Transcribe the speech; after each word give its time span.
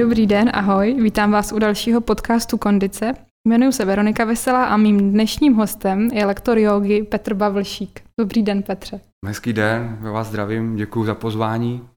Dobrý 0.00 0.26
den, 0.26 0.50
ahoj, 0.54 0.94
vítám 1.02 1.30
vás 1.30 1.52
u 1.52 1.58
dalšího 1.58 2.00
podcastu 2.00 2.58
Kondice. 2.58 3.14
Jmenuji 3.48 3.72
se 3.72 3.84
Veronika 3.84 4.24
Veselá 4.24 4.64
a 4.64 4.76
mým 4.76 5.12
dnešním 5.12 5.54
hostem 5.54 6.08
je 6.12 6.26
lektor 6.26 6.58
jogy 6.58 7.02
Petr 7.02 7.34
Bavlšík. 7.34 8.00
Dobrý 8.20 8.42
den, 8.42 8.62
Petře. 8.62 9.00
Hezký 9.26 9.52
den, 9.52 9.98
já 10.02 10.12
vás 10.12 10.26
zdravím, 10.26 10.76
děkuji 10.76 11.04
za 11.04 11.14
pozvání. 11.14 11.88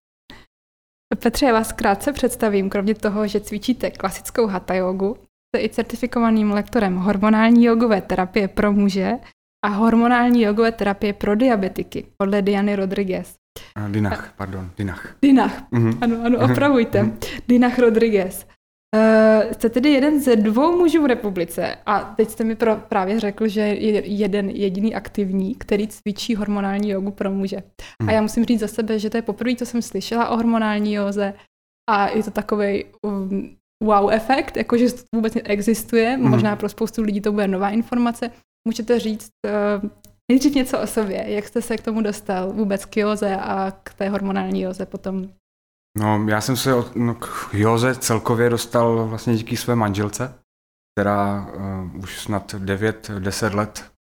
Petře, 1.21 1.45
já 1.45 1.53
vás 1.53 1.71
krátce 1.71 2.13
představím, 2.13 2.69
kromě 2.69 2.95
toho, 2.95 3.27
že 3.27 3.39
cvičíte 3.39 3.91
klasickou 3.91 4.47
hatha 4.47 4.73
jogu, 4.73 5.15
jste 5.15 5.63
i 5.65 5.69
certifikovaným 5.69 6.51
lektorem 6.51 6.95
hormonální 6.95 7.65
jogové 7.65 8.01
terapie 8.01 8.47
pro 8.47 8.71
muže 8.71 9.11
a 9.65 9.67
hormonální 9.67 10.41
jogové 10.41 10.71
terapie 10.71 11.13
pro 11.13 11.35
diabetiky 11.35 12.05
podle 12.17 12.41
Diany 12.41 12.75
Rodriguez. 12.75 13.42
Dinach, 13.87 14.33
pardon, 14.37 14.69
Dinach. 14.77 15.15
Dinach, 15.21 15.71
mm-hmm. 15.71 15.97
ano, 16.01 16.17
ano, 16.23 16.51
opravujte. 16.51 17.03
Mm-hmm. 17.03 17.41
Dinach 17.47 17.79
Rodriguez. 17.79 18.47
Uh, 18.95 19.51
jste 19.51 19.69
tedy 19.69 19.89
jeden 19.89 20.21
ze 20.21 20.35
dvou 20.35 20.77
mužů 20.77 21.03
v 21.03 21.05
republice 21.05 21.75
a 21.85 21.99
teď 21.99 22.29
jste 22.29 22.43
mi 22.43 22.55
pro, 22.55 22.75
právě 22.75 23.19
řekl, 23.19 23.47
že 23.47 23.61
je 23.61 24.07
jeden 24.07 24.49
jediný 24.49 24.95
aktivní, 24.95 25.55
který 25.55 25.87
cvičí 25.87 26.35
hormonální 26.35 26.89
jogu 26.89 27.11
pro 27.11 27.31
muže. 27.31 27.57
Mm. 27.57 27.63
A 27.99 28.03
mhm. 28.03 28.09
já 28.09 28.21
musím 28.21 28.45
říct 28.45 28.59
za 28.59 28.67
sebe, 28.67 28.99
že 28.99 29.09
to 29.09 29.17
je 29.17 29.21
poprvé, 29.21 29.55
co 29.55 29.65
jsem 29.65 29.81
slyšela 29.81 30.29
o 30.29 30.35
hormonální 30.35 30.93
joze 30.93 31.33
a 31.89 32.09
je 32.09 32.23
to 32.23 32.31
takový 32.31 32.85
um, 33.01 33.55
wow 33.83 34.11
efekt, 34.11 34.57
jakože 34.57 34.93
to 34.93 35.01
vůbec 35.15 35.33
existuje, 35.43 36.17
mm. 36.17 36.29
možná 36.29 36.55
pro 36.55 36.69
spoustu 36.69 37.01
lidí 37.01 37.21
to 37.21 37.31
bude 37.31 37.47
nová 37.47 37.69
informace. 37.69 38.31
Můžete 38.67 38.99
říct 38.99 39.29
uh, 39.83 39.89
nejdřív 40.33 40.55
něco 40.55 40.81
o 40.81 40.87
sobě, 40.87 41.31
jak 41.31 41.47
jste 41.47 41.61
se 41.61 41.77
k 41.77 41.81
tomu 41.81 42.01
dostal 42.01 42.53
vůbec 42.53 42.85
k 42.85 42.97
joze 42.97 43.37
a 43.37 43.71
k 43.83 43.93
té 43.93 44.09
hormonální 44.09 44.61
joze 44.61 44.85
potom? 44.85 45.29
No, 45.97 46.25
já 46.29 46.41
jsem 46.41 46.57
se 46.57 46.73
od, 46.73 46.95
no, 46.95 47.15
k 47.15 47.53
joze 47.53 47.95
celkově 47.95 48.49
dostal 48.49 49.07
vlastně 49.07 49.35
díky 49.35 49.57
své 49.57 49.75
manželce, 49.75 50.39
která 50.91 51.47
uh, 51.47 52.03
už 52.03 52.19
snad 52.19 52.53
9-10 52.53 53.55
let 53.55 53.91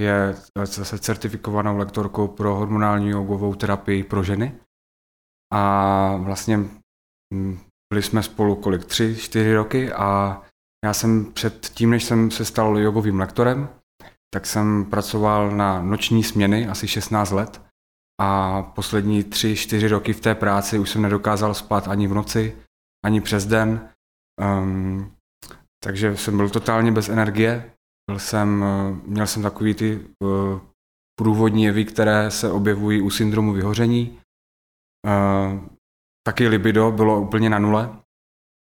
je 0.00 0.36
zase 0.64 0.98
certifikovanou 0.98 1.76
lektorkou 1.76 2.28
pro 2.28 2.54
hormonální 2.54 3.08
jogovou 3.08 3.54
terapii 3.54 4.04
pro 4.04 4.22
ženy. 4.22 4.58
A 5.52 6.16
vlastně 6.16 6.56
hm, 7.34 7.58
byli 7.92 8.02
jsme 8.02 8.22
spolu 8.22 8.56
kolik, 8.56 8.84
tři, 8.84 9.16
čtyři 9.16 9.54
roky 9.54 9.92
a 9.92 10.42
já 10.84 10.94
jsem 10.94 11.32
před 11.32 11.66
tím, 11.66 11.90
než 11.90 12.04
jsem 12.04 12.30
se 12.30 12.44
stal 12.44 12.78
jogovým 12.78 13.20
lektorem, 13.20 13.68
tak 14.34 14.46
jsem 14.46 14.84
pracoval 14.84 15.50
na 15.50 15.82
noční 15.82 16.24
směny 16.24 16.68
asi 16.68 16.88
16 16.88 17.30
let 17.30 17.62
a 18.20 18.62
poslední 18.62 19.24
tři, 19.24 19.56
čtyři 19.56 19.88
roky 19.88 20.12
v 20.12 20.20
té 20.20 20.34
práci 20.34 20.78
už 20.78 20.90
jsem 20.90 21.02
nedokázal 21.02 21.54
spát 21.54 21.88
ani 21.88 22.06
v 22.06 22.14
noci, 22.14 22.56
ani 23.04 23.20
přes 23.20 23.46
den. 23.46 23.88
Um, 24.42 25.12
takže 25.84 26.16
jsem 26.16 26.36
byl 26.36 26.48
totálně 26.50 26.92
bez 26.92 27.08
energie. 27.08 27.72
Byl 28.10 28.18
jsem, 28.18 28.64
měl 29.06 29.26
jsem 29.26 29.42
takový 29.42 29.74
ty 29.74 30.06
uh, 30.24 30.60
průvodní 31.18 31.64
jevy, 31.64 31.84
které 31.84 32.30
se 32.30 32.50
objevují 32.50 33.02
u 33.02 33.10
syndromu 33.10 33.52
vyhoření. 33.52 34.20
Uh, 35.06 35.60
taky 36.26 36.48
libido 36.48 36.90
bylo 36.90 37.20
úplně 37.20 37.50
na 37.50 37.58
nule. 37.58 37.96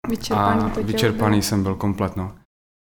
Vyčerpaný, 0.07 0.71
a 0.71 0.81
vyčerpaný 0.81 1.41
jsem 1.41 1.63
byl 1.63 1.75
kompletno. 1.75 2.39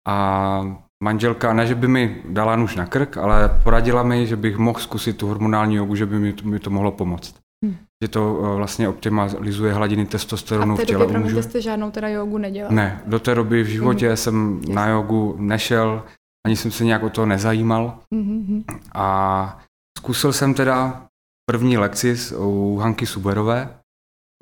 A 0.08 0.83
manželka, 1.03 1.53
ne, 1.53 1.67
že 1.67 1.75
by 1.75 1.89
mi 1.89 2.22
dala 2.28 2.56
nůž 2.56 2.77
na 2.77 2.86
krk, 2.86 3.17
ale 3.17 3.61
poradila 3.64 4.03
mi, 4.03 4.27
že 4.27 4.36
bych 4.36 4.56
mohl 4.56 4.81
zkusit 4.81 5.17
tu 5.17 5.27
hormonální 5.27 5.75
jogu, 5.75 5.94
že 5.94 6.06
by 6.06 6.19
mi 6.19 6.33
to, 6.33 6.48
mi 6.48 6.59
to 6.59 6.70
mohlo 6.70 6.92
pomoct. 6.92 7.34
Hmm. 7.64 7.77
Že 8.05 8.09
to 8.09 8.34
uh, 8.34 8.56
vlastně 8.56 8.89
optimalizuje 8.89 9.72
hladiny 9.72 10.06
testosteronu 10.06 10.77
v 10.77 10.84
těle 10.84 11.06
u 11.06 11.19
mužů. 11.19 11.43
jste 11.43 11.60
žádnou 11.60 11.91
teda 11.91 12.09
jogu 12.09 12.38
nedělal? 12.38 12.72
Ne, 12.72 13.03
do 13.06 13.19
té 13.19 13.34
doby 13.34 13.62
v 13.62 13.66
životě 13.66 14.06
hmm. 14.06 14.16
jsem 14.16 14.60
yes. 14.60 14.75
na 14.75 14.88
jogu 14.88 15.37
nešel, 15.38 16.04
ani 16.47 16.56
jsem 16.56 16.71
se 16.71 16.84
nějak 16.84 17.03
o 17.03 17.10
to 17.10 17.27
nezajímal. 17.27 17.98
Hmm. 18.15 18.65
A 18.94 19.59
zkusil 19.98 20.32
jsem 20.32 20.54
teda 20.54 21.06
první 21.50 21.78
lekci 21.78 22.16
u 22.37 22.78
Hanky 22.78 23.06
Suberové, 23.06 23.78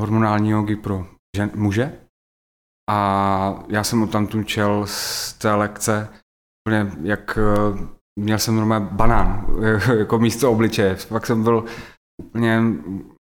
hormonální 0.00 0.50
jogy 0.50 0.76
pro 0.76 1.06
žen, 1.36 1.50
muže. 1.54 1.92
A 2.90 3.64
já 3.68 3.84
jsem 3.84 4.08
tam 4.08 4.44
čel 4.44 4.82
z 4.86 5.32
té 5.32 5.54
lekce 5.54 6.08
úplně 6.60 6.92
jak 7.02 7.38
eh, 7.38 7.88
měl 8.20 8.38
jsem 8.38 8.56
normálně 8.56 8.86
banán 8.90 9.46
jako 9.98 10.18
místo 10.18 10.52
obličeje. 10.52 10.96
Pak 11.08 11.26
jsem 11.26 11.42
byl 11.42 11.64
úplně, 12.22 12.60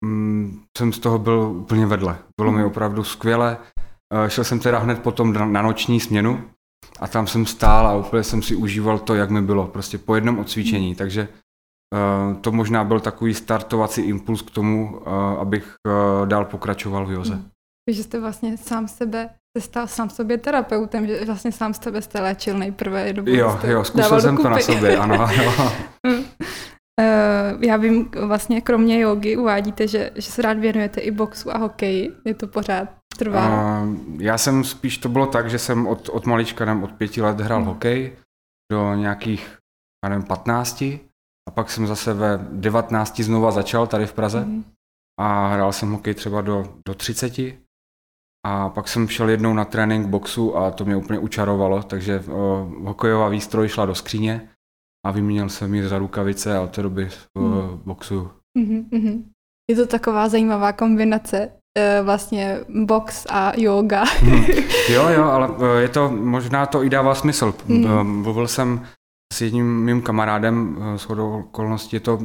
mm, 0.04 0.62
jsem 0.78 0.92
z 0.92 0.98
toho 0.98 1.18
byl 1.18 1.40
úplně 1.40 1.86
vedle. 1.86 2.18
Bylo 2.40 2.52
mi 2.52 2.58
mhm. 2.58 2.66
opravdu 2.66 3.04
skvěle. 3.04 3.58
Eh, 4.14 4.30
šel 4.30 4.44
jsem 4.44 4.60
teda 4.60 4.78
hned 4.78 5.02
potom 5.02 5.52
na 5.52 5.62
noční 5.62 6.00
směnu 6.00 6.44
a 7.00 7.08
tam 7.08 7.26
jsem 7.26 7.46
stál 7.46 7.86
a 7.86 7.96
úplně 7.96 8.22
jsem 8.22 8.42
si 8.42 8.56
užíval 8.56 8.98
to, 8.98 9.14
jak 9.14 9.30
mi 9.30 9.42
bylo, 9.42 9.66
prostě 9.66 9.98
po 9.98 10.14
jednom 10.14 10.38
odcvičení, 10.38 10.94
takže 10.94 11.28
eh, 11.94 12.34
to 12.40 12.52
možná 12.52 12.84
byl 12.84 13.00
takový 13.00 13.34
startovací 13.34 14.00
impuls 14.00 14.42
k 14.42 14.50
tomu, 14.50 15.08
abych 15.40 15.74
dál 16.24 16.44
pokračoval 16.44 17.06
v 17.06 17.12
joze. 17.12 17.34
Hmm. 17.34 17.50
Že 17.90 18.02
jste 18.02 18.20
vlastně 18.20 18.56
sám 18.56 18.88
sebe 18.88 19.30
jste 19.60 19.70
stal 19.70 19.86
sám 19.86 20.10
sobě 20.10 20.38
terapeutem, 20.38 21.06
že 21.06 21.24
vlastně 21.24 21.52
sám 21.52 21.74
sebe 21.74 22.02
jste 22.02 22.20
léčil 22.20 22.58
nejprve. 22.58 23.12
Dobu, 23.12 23.30
jo, 23.30 23.60
jo, 23.64 23.84
zkusil 23.84 24.20
jsem 24.20 24.36
to 24.36 24.48
na 24.48 24.58
sobě, 24.58 24.96
ano. 24.96 25.14
ano. 25.20 25.72
Uh, 27.00 27.64
já 27.64 27.76
vím, 27.76 28.10
vlastně 28.26 28.60
kromě 28.60 29.00
jogy 29.00 29.36
uvádíte, 29.36 29.88
že, 29.88 30.10
že 30.14 30.30
se 30.30 30.42
rád 30.42 30.58
věnujete 30.58 31.00
i 31.00 31.10
boxu 31.10 31.54
a 31.54 31.58
hokeji. 31.58 32.12
Je 32.24 32.34
to 32.34 32.46
pořád 32.46 32.88
trvá? 33.18 33.82
Já 34.18 34.38
jsem 34.38 34.64
spíš, 34.64 34.98
to 34.98 35.08
bylo 35.08 35.26
tak, 35.26 35.50
že 35.50 35.58
jsem 35.58 35.86
od, 35.86 36.08
od 36.08 36.26
malička, 36.26 36.64
nevím, 36.64 36.82
od 36.82 36.92
pěti 36.92 37.22
let 37.22 37.40
hrál 37.40 37.58
hmm. 37.58 37.68
hokej 37.68 38.16
do 38.72 38.94
nějakých, 38.94 39.58
já 40.04 40.08
nevím, 40.08 40.24
patnácti. 40.24 41.00
A 41.48 41.50
pak 41.50 41.70
jsem 41.70 41.86
zase 41.86 42.14
ve 42.14 42.38
19 42.52 43.20
znova 43.20 43.50
začal 43.50 43.86
tady 43.86 44.06
v 44.06 44.12
Praze. 44.12 44.40
Hmm. 44.40 44.64
A 45.20 45.48
hrál 45.48 45.72
jsem 45.72 45.92
hokej 45.92 46.14
třeba 46.14 46.40
do, 46.40 46.74
do 46.88 46.94
30. 46.94 47.32
A 48.46 48.68
pak 48.68 48.88
jsem 48.88 49.08
šel 49.08 49.28
jednou 49.28 49.54
na 49.54 49.64
trénink 49.64 50.06
boxu 50.06 50.56
a 50.56 50.70
to 50.70 50.84
mě 50.84 50.96
úplně 50.96 51.18
učarovalo, 51.18 51.82
takže 51.82 52.20
uh, 52.20 52.34
hokejová 52.86 53.28
výstroj 53.28 53.68
šla 53.68 53.86
do 53.86 53.94
skříně 53.94 54.48
a 55.06 55.10
vyměnil 55.10 55.48
jsem 55.48 55.74
ji 55.74 55.88
za 55.88 55.98
rukavice 55.98 56.56
a 56.56 56.60
od 56.60 56.70
té 56.70 56.82
doby 56.82 57.08
uh, 57.34 57.42
hmm. 57.42 57.82
boxu. 57.84 58.30
Mm-hmm. 58.58 59.22
Je 59.70 59.76
to 59.76 59.86
taková 59.86 60.28
zajímavá 60.28 60.72
kombinace, 60.72 61.48
uh, 61.48 62.06
vlastně 62.06 62.60
box 62.68 63.26
a 63.30 63.52
yoga. 63.56 64.04
Hmm. 64.04 64.44
Jo, 64.88 65.08
jo, 65.08 65.24
ale 65.24 65.48
je 65.80 65.88
to, 65.88 66.10
možná 66.10 66.66
to 66.66 66.84
i 66.84 66.90
dává 66.90 67.14
smysl. 67.14 67.54
Mm. 67.66 68.22
Mluvil 68.22 68.48
jsem 68.48 68.86
s 69.34 69.40
jedním 69.40 69.84
mým 69.84 70.02
kamarádem, 70.02 70.76
uh, 70.78 70.96
shodou 70.96 71.38
okolností 71.38 71.96
je 71.96 72.00
to 72.00 72.18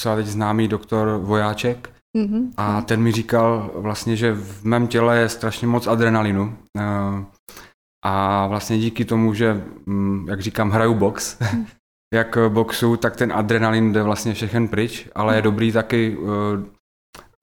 třeba 0.00 0.16
teď 0.16 0.26
známý 0.26 0.68
doktor 0.68 1.18
Vojáček, 1.22 1.90
Mm-hmm. 2.18 2.50
A 2.56 2.80
ten 2.80 3.02
mi 3.02 3.12
říkal 3.12 3.70
vlastně, 3.74 4.16
že 4.16 4.32
v 4.32 4.64
mém 4.64 4.86
těle 4.86 5.18
je 5.18 5.28
strašně 5.28 5.66
moc 5.66 5.86
adrenalinu. 5.86 6.56
Eh, 6.78 7.24
a 8.04 8.46
vlastně 8.46 8.78
díky 8.78 9.04
tomu, 9.04 9.34
že, 9.34 9.64
mm, 9.86 10.26
jak 10.28 10.40
říkám, 10.40 10.70
hraju 10.70 10.94
box, 10.94 11.38
mm. 11.54 11.66
jak 12.14 12.38
boxu, 12.48 12.96
tak 12.96 13.16
ten 13.16 13.32
adrenalin 13.32 13.92
jde 13.92 14.02
vlastně 14.02 14.34
všechen 14.34 14.68
pryč, 14.68 15.08
ale 15.14 15.34
je 15.34 15.40
mm. 15.40 15.44
dobrý 15.44 15.72
taky 15.72 16.18
eh, 16.20 16.77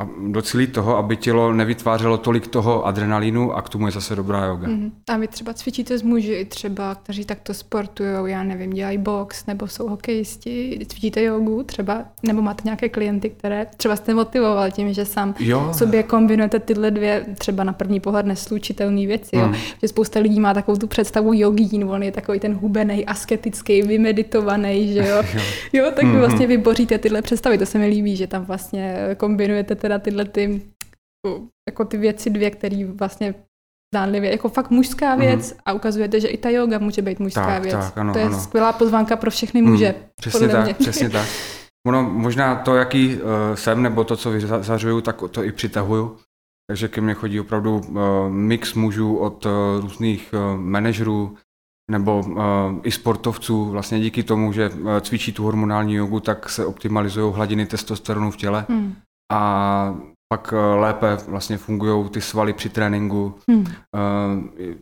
a 0.02 0.08
docílit 0.28 0.68
toho, 0.68 0.98
aby 0.98 1.18
tělo 1.18 1.54
nevytvářelo 1.54 2.18
tolik 2.18 2.48
toho 2.48 2.86
adrenalinu 2.86 3.54
a 3.54 3.62
k 3.62 3.70
tomu 3.70 3.86
je 3.86 3.92
zase 3.92 4.16
dobrá 4.16 4.46
yoga. 4.46 4.68
Mm-hmm. 4.68 4.92
A 5.10 5.18
vy 5.18 5.28
třeba 5.28 5.54
cvičíte 5.54 5.98
s 5.98 6.02
muži 6.04 6.46
třeba, 6.46 6.96
kteří 6.96 7.26
takto 7.26 7.54
sportují, 7.54 8.10
já 8.26 8.44
nevím, 8.44 8.74
dělají 8.74 8.98
box 8.98 9.46
nebo 9.46 9.68
jsou 9.68 9.88
hokejisti, 9.88 10.80
cvičíte 10.88 11.24
jogu 11.24 11.64
třeba, 11.64 12.06
nebo 12.24 12.42
máte 12.42 12.62
nějaké 12.66 12.90
klienty, 12.90 13.30
které 13.30 13.68
třeba 13.78 13.96
jste 13.96 14.14
motivoval 14.14 14.72
tím, 14.72 14.94
že 14.94 15.06
sám 15.06 15.36
jo. 15.40 15.74
sobě 15.74 16.04
kombinujete 16.04 16.60
tyhle 16.60 16.92
dvě 16.92 17.26
třeba 17.38 17.64
na 17.64 17.74
první 17.74 18.00
pohled 18.00 18.26
neslučitelné 18.26 19.08
věci. 19.08 19.38
Mm. 19.38 19.42
Jo? 19.42 19.54
Že 19.82 19.88
spousta 19.88 20.20
lidí 20.20 20.40
má 20.40 20.54
takovou 20.54 20.78
tu 20.78 20.88
představu 20.88 21.34
jogín, 21.34 21.84
on 21.84 22.04
je 22.04 22.12
takový 22.12 22.40
ten 22.40 22.54
hubený, 22.54 23.06
asketický, 23.06 23.82
vymeditovaný, 23.82 24.94
že 24.94 25.00
jo. 25.00 25.24
jo. 25.34 25.42
jo, 25.74 25.92
tak 25.96 26.06
mm-hmm. 26.06 26.20
vlastně 26.20 26.48
vyboříte 26.48 26.98
tyhle 26.98 27.22
představy, 27.22 27.58
to 27.58 27.66
se 27.66 27.78
mi 27.78 27.88
líbí, 27.88 28.16
že 28.16 28.28
tam 28.28 28.46
vlastně 28.46 28.98
kombinujete 29.18 29.85
teda 29.86 30.00
tyhle 30.00 30.26
ty, 30.26 30.62
jako 31.70 31.86
ty 31.86 31.98
věci 31.98 32.30
dvě, 32.30 32.52
které 32.52 32.86
vlastně 32.86 33.36
zdánlivě, 33.94 34.32
jako 34.32 34.50
fakt 34.50 34.70
mužská 34.70 35.16
mhm. 35.16 35.20
věc 35.20 35.54
mm. 35.54 35.60
a 35.66 35.74
ukazujete, 35.74 36.20
že 36.20 36.28
i 36.28 36.38
ta 36.38 36.50
yoga 36.50 36.80
může 36.80 37.02
být 37.02 37.20
mužská 37.20 37.46
tak, 37.46 37.64
věc. 37.64 37.76
Tak, 37.76 37.98
ano, 37.98 38.14
to 38.14 38.20
je 38.20 38.26
ano. 38.26 38.40
skvělá 38.40 38.74
pozvánka 38.74 39.16
pro 39.16 39.32
všechny 39.32 39.62
muže. 39.62 39.96
Mm, 39.98 40.04
přesně 40.16 40.48
tak, 40.48 40.66
mě. 40.66 40.74
přesně 40.74 41.10
tak. 41.10 41.28
Ono, 41.88 42.04
možná 42.04 42.56
to, 42.56 42.76
jaký 42.76 43.16
uh, 43.16 43.22
jsem, 43.56 43.84
nebo 43.84 44.04
to, 44.04 44.18
co 44.18 44.32
vyzařuju, 44.32 45.02
tak 45.02 45.22
to 45.32 45.44
i 45.44 45.52
přitahuju. 45.52 46.18
Takže 46.70 46.88
ke 46.88 47.02
mně 47.02 47.14
chodí 47.14 47.40
opravdu 47.40 47.78
uh, 47.78 48.04
mix 48.30 48.74
mužů 48.74 49.18
od 49.18 49.46
uh, 49.46 49.52
různých 49.82 50.34
uh, 50.34 50.62
manažerů 50.62 51.36
nebo 51.92 52.20
uh, 52.20 52.42
i 52.84 52.92
sportovců. 52.92 53.66
Vlastně 53.66 54.00
díky 54.00 54.24
tomu, 54.24 54.54
že 54.54 54.70
uh, 54.70 55.00
cvičí 55.00 55.32
tu 55.32 55.44
hormonální 55.44 55.94
jogu, 55.94 56.20
tak 56.20 56.50
se 56.50 56.66
optimalizují 56.66 57.34
hladiny 57.34 57.66
testosteronu 57.66 58.32
v 58.32 58.38
těle. 58.38 58.66
Mm 58.70 58.96
a 59.32 59.96
pak 60.34 60.54
lépe 60.76 61.18
vlastně 61.28 61.58
fungují 61.58 62.10
ty 62.10 62.22
svaly 62.22 62.54
při 62.54 62.70
tréninku. 62.70 63.36
Hmm. 63.50 63.66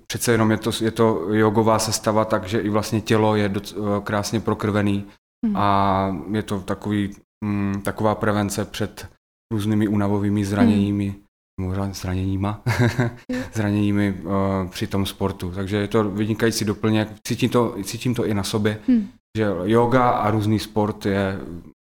Přece 0.07 0.31
jenom 0.31 0.51
je 0.51 0.57
to, 0.57 0.71
je 0.81 0.91
to 0.91 1.27
jogová 1.29 1.79
sestava, 1.79 2.25
takže 2.25 2.59
i 2.59 2.69
vlastně 2.69 3.01
tělo 3.01 3.35
je 3.35 3.49
doc, 3.49 3.75
krásně 4.03 4.39
prokrvený 4.39 5.05
hmm. 5.45 5.55
a 5.57 6.15
je 6.31 6.43
to 6.43 6.59
takový, 6.59 7.15
mm, 7.45 7.81
taková 7.81 8.15
prevence 8.15 8.65
před 8.65 9.07
různými 9.53 9.87
únavovými 9.87 10.45
zraněními. 10.45 11.09
Hmm 11.09 11.23
možná 11.61 11.93
zraněníma, 11.93 12.63
zraněními 13.53 14.11
uh, 14.11 14.31
při 14.69 14.87
tom 14.87 15.05
sportu. 15.05 15.51
Takže 15.51 15.77
je 15.77 15.87
to 15.87 16.09
vynikající 16.09 16.65
doplněk. 16.65 17.09
Cítím 17.27 17.49
to, 17.49 17.75
cítím 17.83 18.15
to 18.15 18.25
i 18.25 18.33
na 18.33 18.43
sobě, 18.43 18.79
hmm. 18.87 19.07
že 19.37 19.47
yoga 19.63 20.09
a 20.09 20.31
různý 20.31 20.59
sport 20.59 21.05
je, 21.05 21.39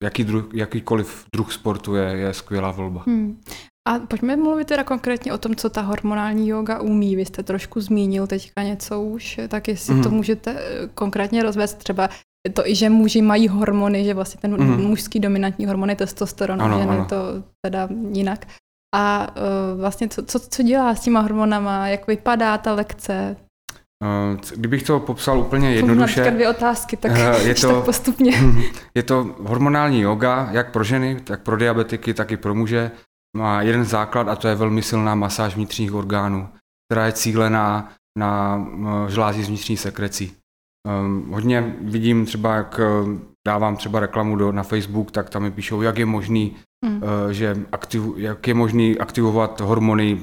jaký 0.02 0.24
druh, 0.24 0.54
jakýkoliv 0.54 1.24
druh 1.34 1.52
sportu 1.52 1.94
je, 1.94 2.04
je 2.04 2.34
skvělá 2.34 2.70
volba. 2.70 3.02
Hmm. 3.06 3.40
A 3.88 3.98
pojďme 3.98 4.36
mluvit 4.36 4.66
teda 4.66 4.84
konkrétně 4.84 5.32
o 5.32 5.38
tom, 5.38 5.54
co 5.54 5.70
ta 5.70 5.80
hormonální 5.80 6.48
yoga 6.48 6.80
umí. 6.80 7.16
Vy 7.16 7.24
jste 7.24 7.42
trošku 7.42 7.80
zmínil 7.80 8.26
teďka 8.26 8.62
něco 8.62 9.02
už, 9.02 9.40
tak 9.48 9.68
jestli 9.68 9.94
mm. 9.94 10.02
to 10.02 10.10
můžete 10.10 10.50
eh, 10.50 10.88
konkrétně 10.94 11.42
rozvést 11.42 11.74
třeba 11.74 12.08
to 12.52 12.68
i, 12.68 12.74
že 12.74 12.90
muži 12.90 13.22
mají 13.22 13.48
hormony, 13.48 14.04
že 14.04 14.14
vlastně 14.14 14.40
ten 14.40 14.60
mm. 14.60 14.82
mužský 14.82 15.20
dominantní 15.20 15.66
hormon 15.66 15.90
je 15.90 15.96
testosteron, 15.96 16.62
ano, 16.62 16.78
ženy 16.78 16.96
ano. 16.96 17.06
to 17.08 17.16
teda 17.66 17.88
jinak. 18.12 18.46
A 18.94 19.36
uh, 19.36 19.80
vlastně 19.80 20.08
co, 20.08 20.22
co, 20.22 20.40
co 20.40 20.62
dělá 20.62 20.94
s 20.94 21.00
těma 21.00 21.20
hormonama, 21.20 21.88
jak 21.88 22.06
vypadá 22.06 22.58
ta 22.58 22.72
lekce? 22.72 23.36
Uh, 24.02 24.40
kdybych 24.56 24.82
to 24.82 25.00
popsal 25.00 25.38
úplně 25.38 25.74
jednoduše. 25.74 26.24
Mám 26.24 26.34
dvě 26.34 26.48
otázky, 26.48 26.96
tak, 26.96 27.12
uh, 27.12 27.46
je 27.46 27.54
to, 27.60 27.74
tak 27.74 27.84
postupně. 27.84 28.32
Je 28.94 29.02
to 29.02 29.36
hormonální 29.40 30.00
yoga, 30.00 30.48
jak 30.52 30.70
pro 30.70 30.84
ženy, 30.84 31.20
tak 31.20 31.42
pro 31.42 31.56
diabetiky, 31.56 32.14
tak 32.14 32.32
i 32.32 32.36
pro 32.36 32.54
muže. 32.54 32.90
Má 33.36 33.62
jeden 33.62 33.84
základ 33.84 34.28
a 34.28 34.36
to 34.36 34.48
je 34.48 34.54
velmi 34.54 34.82
silná 34.82 35.14
masáž 35.14 35.54
vnitřních 35.54 35.94
orgánů, 35.94 36.48
která 36.88 37.06
je 37.06 37.12
cílená 37.12 37.92
na 38.18 38.66
žlázy 39.08 39.44
z 39.44 39.48
vnitřní 39.48 39.76
sekrecí. 39.76 40.32
Um, 40.88 41.32
hodně 41.32 41.76
vidím 41.80 42.26
třeba, 42.26 42.54
jak 42.54 42.80
dávám 43.46 43.76
třeba 43.76 44.00
reklamu 44.00 44.36
do, 44.36 44.52
na 44.52 44.62
Facebook, 44.62 45.10
tak 45.10 45.30
tam 45.30 45.42
mi 45.42 45.50
píšou, 45.50 45.82
jak 45.82 45.98
je 45.98 46.06
možný. 46.06 46.56
Eh, 46.84 47.32
že 47.32 47.56
aktiv, 47.72 48.02
jak 48.16 48.48
je 48.48 48.54
možný 48.54 48.98
aktivovat 48.98 49.60
hormony 49.60 50.20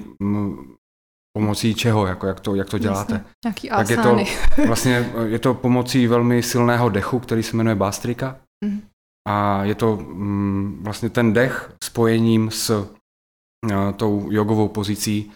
pomocí 1.38 1.75
čeho, 1.75 2.06
jako 2.06 2.28
jak 2.28 2.39
to, 2.39 2.56
jak 2.56 2.69
to 2.69 2.78
děláte. 2.78 3.13
Jasně. 3.13 3.30
Nějaký 3.45 3.69
tak 3.69 3.89
je 3.89 3.98
to, 3.98 4.18
vlastně 4.68 5.12
je 5.25 5.39
to 5.39 5.54
pomocí 5.54 6.07
velmi 6.07 6.44
silného 6.44 6.89
dechu, 6.89 7.19
který 7.19 7.44
se 7.44 7.57
jmenuje 7.57 7.75
Bastrika. 7.75 8.39
Hmm. 8.66 8.81
A 9.28 9.63
je 9.63 9.75
to 9.75 9.95
mm, 9.95 10.80
vlastně 10.83 11.10
ten 11.10 11.33
dech 11.33 11.74
spojením 11.83 12.51
s 12.51 12.69
uh, 12.69 13.92
tou 13.95 14.28
jogovou 14.31 14.68
pozicí 14.68 15.31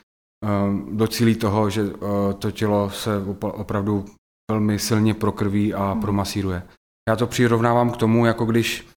uh, 0.45 0.95
docílí 0.97 1.36
toho, 1.36 1.69
že 1.69 1.83
uh, 1.83 2.33
to 2.39 2.51
tělo 2.51 2.89
se 2.89 3.12
opravdu 3.41 4.06
velmi 4.51 4.80
silně 4.80 5.13
prokrví 5.13 5.74
a 5.74 5.91
hmm. 5.91 6.01
promasíruje. 6.01 6.63
Já 7.09 7.15
to 7.15 7.27
přirovnávám 7.27 7.91
k 7.91 7.98
tomu, 7.98 8.25
jako 8.25 8.45
když 8.45 8.88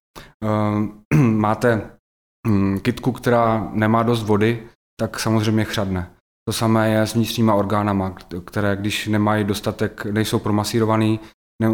máte 1.15 1.99
Mm, 2.47 2.79
kytku, 2.79 3.11
která 3.11 3.69
nemá 3.73 4.03
dost 4.03 4.23
vody, 4.23 4.67
tak 4.99 5.19
samozřejmě 5.19 5.63
chřadne. 5.65 6.11
To 6.49 6.53
samé 6.53 6.89
je 6.89 7.01
s 7.01 7.13
vnitřníma 7.13 7.55
orgánama, 7.55 8.15
které 8.45 8.75
když 8.75 9.07
nemají 9.07 9.43
dostatek, 9.43 10.05
nejsou 10.05 10.39
promasírovaný, 10.39 11.19
ne, 11.61 11.69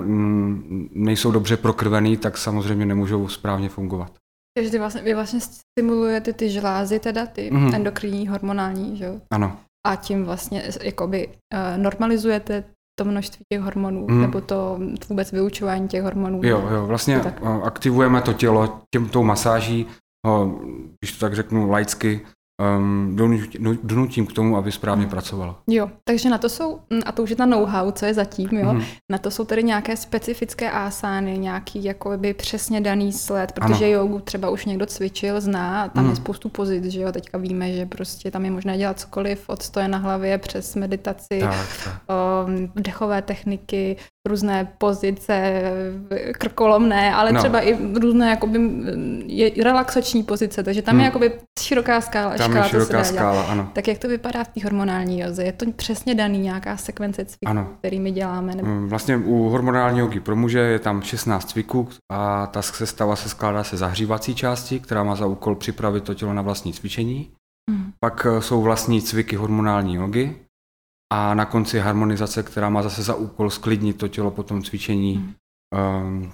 nejsou 0.92 1.31
dobře 1.31 1.57
prokrvený, 1.57 2.18
tak 2.18 2.38
samozřejmě 2.38 2.86
nemůžou 2.86 3.27
správně 3.27 3.69
fungovat. 3.69 4.13
Takže 4.57 4.72
vy 4.72 4.80
vlastně, 4.80 5.01
vy 5.01 5.13
vlastně 5.13 5.39
stimulujete 5.42 6.33
ty 6.33 6.50
žlázy, 6.50 7.00
teda 7.00 7.25
ty 7.25 7.51
mm-hmm. 7.51 7.75
endokrinní, 7.75 8.27
hormonální, 8.27 8.98
že 8.98 9.06
jo? 9.06 9.22
Ano. 9.33 9.57
A 9.88 9.95
tím 9.95 10.25
vlastně 10.25 10.63
jakoby 10.81 11.28
uh, 11.28 11.83
normalizujete 11.83 12.63
to 13.00 13.06
množství 13.06 13.44
těch 13.54 13.62
hormonů, 13.62 14.07
mm. 14.10 14.21
nebo 14.21 14.42
to 14.42 14.80
vůbec 15.10 15.31
vyučování 15.31 15.88
těch 15.88 16.04
hormonů. 16.04 16.42
Jo, 16.44 16.68
jo, 16.71 16.86
vlastně 16.86 17.19
tak. 17.19 17.44
aktivujeme 17.63 18.21
to 18.21 18.33
tělo 18.33 18.81
tím 18.95 19.10
tou 19.10 19.24
masáží, 19.24 19.88
ho, 20.28 20.60
když 21.00 21.12
to 21.12 21.19
tak 21.19 21.36
řeknu 21.36 21.69
laicky, 21.69 22.21
um, 22.62 23.16
donutím 23.84 24.28
k 24.28 24.34
tomu, 24.34 24.57
aby 24.57 24.72
správně 24.72 25.07
pracovala. 25.07 25.60
Jo, 25.68 25.90
takže 26.04 26.30
na 26.30 26.38
to 26.38 26.50
jsou, 26.50 26.80
mm, 26.90 27.02
a 27.06 27.12
to 27.12 27.24
už 27.24 27.30
je 27.30 27.36
ta 27.36 27.46
know-how, 27.46 27.92
co 27.92 28.06
je 28.06 28.13
zatím, 28.13 28.50
jo, 28.52 28.74
mm. 28.74 28.84
na 29.12 29.18
to 29.18 29.31
jsou 29.31 29.46
tedy 29.46 29.63
nějaké 29.63 29.98
specifické 29.98 30.72
asány, 30.72 31.38
nějaký 31.38 31.84
jakoby 31.84 32.34
přesně 32.34 32.81
daný 32.81 33.13
sled, 33.13 33.52
protože 33.52 33.86
ano. 33.86 33.94
jogu 33.94 34.19
třeba 34.19 34.50
už 34.50 34.66
někdo 34.66 34.86
cvičil, 34.86 35.42
zná, 35.42 35.90
tam 35.90 36.04
mm. 36.04 36.10
je 36.10 36.16
spoustu 36.16 36.50
pozic, 36.50 36.86
že 36.86 37.02
jo, 37.02 37.12
teďka 37.12 37.38
víme, 37.38 37.74
že 37.74 37.86
prostě 37.86 38.31
tam 38.31 38.46
je 38.46 38.52
možné 38.52 38.78
dělat 38.78 39.00
cokoliv, 39.00 39.50
od 39.50 39.62
stoje 39.62 39.88
na 39.88 39.98
hlavě 39.98 40.38
přes 40.38 40.75
meditaci, 40.75 41.40
tak, 41.40 41.68
tak. 41.84 42.02
Um, 42.48 42.72
dechové 42.75 43.22
techniky, 43.22 43.98
různé 44.28 44.68
pozice, 44.78 45.62
krkolomné, 46.34 47.16
ale 47.16 47.31
no. 47.31 47.40
třeba 47.40 47.62
i 47.62 47.94
různé 47.94 48.30
jakoby, 48.30 48.60
je 49.25 49.63
relaxační 49.63 50.24
pozice, 50.24 50.63
takže 50.63 50.81
tam 50.81 50.94
hmm. 50.94 51.00
je 51.00 51.06
jakoby 51.06 51.31
široká 51.60 52.02
skála. 52.02 52.36
Tam 52.38 52.44
škála, 52.45 52.65
je 52.65 52.69
široká 52.69 53.03
skála, 53.03 53.44
ano. 53.44 53.69
Tak 53.74 53.88
jak 53.88 53.97
to 53.97 54.07
vypadá 54.07 54.44
v 54.44 54.47
té 54.47 54.63
hormonální 54.63 55.19
joze? 55.19 55.44
Je 55.44 55.51
to 55.51 55.71
přesně 55.71 56.15
daný 56.15 56.39
nějaká 56.39 56.77
sekvence 56.77 57.25
cviků, 57.25 57.47
ano. 57.50 57.69
kterými 57.80 58.12
děláme? 58.12 58.56
Nebo... 58.56 58.68
Hmm, 58.68 58.89
vlastně 58.89 59.18
u 59.18 59.50
hormonální 59.50 60.00
jogy 60.00 60.19
pro 60.19 60.36
muže 60.36 60.59
je 60.59 60.80
tam 60.80 61.01
16 61.01 61.45
cviků 61.45 61.89
a 62.12 62.47
ta 62.47 62.62
sestava 62.62 63.15
se 63.15 63.30
skládá 63.30 63.63
se 63.63 63.77
zahřívací 63.77 64.36
části, 64.36 64.80
která 64.80 65.03
má 65.03 65.15
za 65.15 65.25
úkol 65.25 65.56
připravit 65.56 66.03
to 66.03 66.13
tělo 66.13 66.33
na 66.33 66.42
vlastní 66.42 66.74
cvičení. 66.74 67.31
Hmm. 67.71 67.92
Pak 68.00 68.27
eh, 68.30 68.42
jsou 68.42 68.62
vlastní 68.62 69.01
cviky 69.01 69.36
hormonální 69.36 69.95
jogy, 69.95 70.36
a 71.13 71.33
na 71.33 71.45
konci 71.45 71.80
harmonizace, 71.80 72.44
která 72.44 72.69
má 72.69 72.81
zase 72.81 73.03
za 73.03 73.15
úkol 73.15 73.50
sklidnit 73.50 73.97
to 73.97 74.07
tělo 74.07 74.31
po 74.31 74.44
tom 74.44 74.63
cvičení 74.63 75.15
hmm. 75.15 75.33
um, 76.06 76.31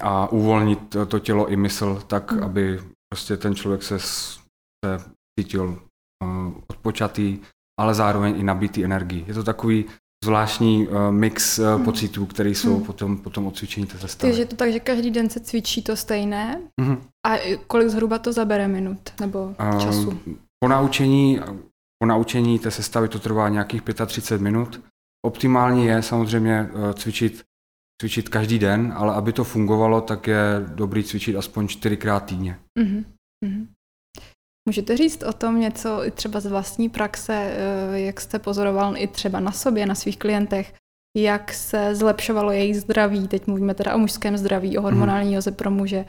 a 0.00 0.32
uvolnit 0.32 0.96
to 1.08 1.18
tělo 1.18 1.48
i 1.48 1.56
mysl 1.56 2.02
tak, 2.06 2.32
hmm. 2.32 2.44
aby 2.44 2.80
prostě 3.12 3.36
ten 3.36 3.54
člověk 3.54 3.82
se, 3.82 3.98
se 3.98 4.98
cítil 5.40 5.64
uh, 6.24 6.54
odpočatý, 6.66 7.38
ale 7.80 7.94
zároveň 7.94 8.40
i 8.40 8.42
nabitý 8.42 8.84
energii. 8.84 9.24
Je 9.26 9.34
to 9.34 9.44
takový 9.44 9.84
zvláštní 10.24 10.88
uh, 10.88 11.10
mix 11.10 11.58
hmm. 11.58 11.84
pocitů, 11.84 12.26
které 12.26 12.50
jsou 12.50 12.74
hmm. 12.76 12.84
potom, 12.84 13.18
potom 13.18 13.46
od 13.46 13.56
cvičení 13.56 13.86
té 13.86 13.98
sestavy. 13.98 14.32
Takže 14.32 14.46
to 14.46 14.56
tak, 14.56 14.72
že 14.72 14.80
každý 14.80 15.10
den 15.10 15.30
se 15.30 15.40
cvičí 15.40 15.82
to 15.82 15.96
stejné? 15.96 16.60
Hmm. 16.80 16.96
A 17.26 17.56
kolik 17.66 17.88
zhruba 17.88 18.18
to 18.18 18.32
zabere 18.32 18.68
minut 18.68 18.98
nebo 19.20 19.54
času? 19.78 20.08
Uh, 20.08 20.34
po 20.60 20.68
naučení 20.68 21.40
po 22.02 22.06
naučení 22.06 22.58
té 22.58 22.70
sestavy 22.70 23.08
to 23.08 23.18
trvá 23.18 23.48
nějakých 23.48 23.82
35 24.06 24.42
minut. 24.42 24.80
Optimální 25.26 25.86
je 25.86 26.02
samozřejmě 26.02 26.54
eh, 26.60 26.94
cvičit, 26.94 27.42
cvičit 28.00 28.28
každý 28.28 28.58
den, 28.58 28.92
ale 28.96 29.14
aby 29.14 29.32
to 29.32 29.44
fungovalo, 29.44 30.00
tak 30.00 30.26
je 30.26 30.66
dobrý 30.74 31.04
cvičit 31.04 31.36
aspoň 31.36 31.68
čtyřikrát 31.68 32.20
týdně. 32.20 32.58
Mm-hmm. 32.78 33.04
Můžete 34.68 34.96
říct 34.96 35.22
o 35.22 35.32
tom 35.32 35.60
něco 35.60 36.02
třeba 36.14 36.40
z 36.40 36.46
vlastní 36.46 36.88
praxe, 36.88 37.34
eh, 37.34 38.00
jak 38.00 38.20
jste 38.20 38.38
pozoroval 38.38 38.96
i 38.96 39.06
třeba 39.06 39.40
na 39.40 39.52
sobě, 39.52 39.86
na 39.86 39.94
svých 39.94 40.18
klientech, 40.18 40.74
jak 41.16 41.52
se 41.52 41.94
zlepšovalo 41.94 42.50
jejich 42.50 42.80
zdraví, 42.80 43.28
teď 43.28 43.46
mluvíme 43.46 43.74
teda 43.74 43.94
o 43.94 43.98
mužském 43.98 44.36
zdraví, 44.36 44.78
o 44.78 44.82
hormonální 44.82 45.28
mm. 45.28 45.34
joze 45.34 45.52
pro 45.52 45.70
muže, 45.70 46.04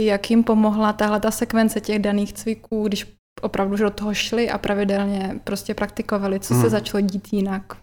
jak 0.00 0.30
jim 0.30 0.44
pomohla 0.44 0.92
tahle 0.92 1.20
ta 1.20 1.30
sekvence 1.30 1.80
těch 1.80 1.98
daných 1.98 2.32
cviků, 2.32 2.88
když 2.88 3.06
opravdu 3.42 3.76
do 3.76 3.90
toho 3.90 4.14
šli 4.14 4.50
a 4.50 4.58
pravidelně 4.58 5.40
prostě 5.44 5.74
praktikovali, 5.74 6.40
co 6.40 6.54
se 6.54 6.70
začalo 6.70 7.00
dít 7.00 7.32
jinak 7.32 7.76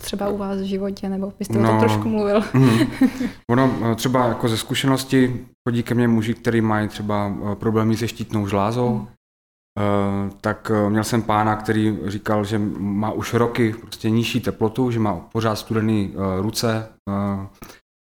třeba 0.00 0.28
u 0.28 0.36
vás 0.36 0.60
v 0.60 0.64
životě, 0.64 1.08
nebo 1.08 1.32
byste 1.38 1.58
no, 1.58 1.60
o 1.60 1.66
tom 1.66 1.74
no. 1.74 1.80
trošku 1.80 2.08
mluvil. 2.08 2.42
Hmm. 2.52 2.78
Ono 3.50 3.92
eh, 3.92 3.94
třeba 3.94 4.26
jako 4.26 4.48
ze 4.48 4.58
zkušenosti 4.58 5.46
chodí 5.68 5.82
ke 5.82 5.94
mně 5.94 6.08
muži, 6.08 6.34
kteří 6.34 6.60
mají 6.60 6.88
třeba 6.88 7.34
eh, 7.52 7.56
problémy 7.56 7.96
se 7.96 8.08
štítnou 8.08 8.46
žlázou, 8.46 9.06
hmm. 9.78 10.30
tak 10.40 10.72
měl 10.88 11.04
jsem 11.04 11.22
pána, 11.22 11.56
který 11.56 11.98
říkal, 12.04 12.44
že 12.44 12.58
má 12.78 13.12
už 13.12 13.34
roky 13.34 13.74
prostě 13.80 14.10
nižší 14.10 14.40
teplotu, 14.40 14.90
že 14.90 14.98
má 14.98 15.16
pořád 15.16 15.56
studený 15.56 16.14
ruce, 16.40 16.88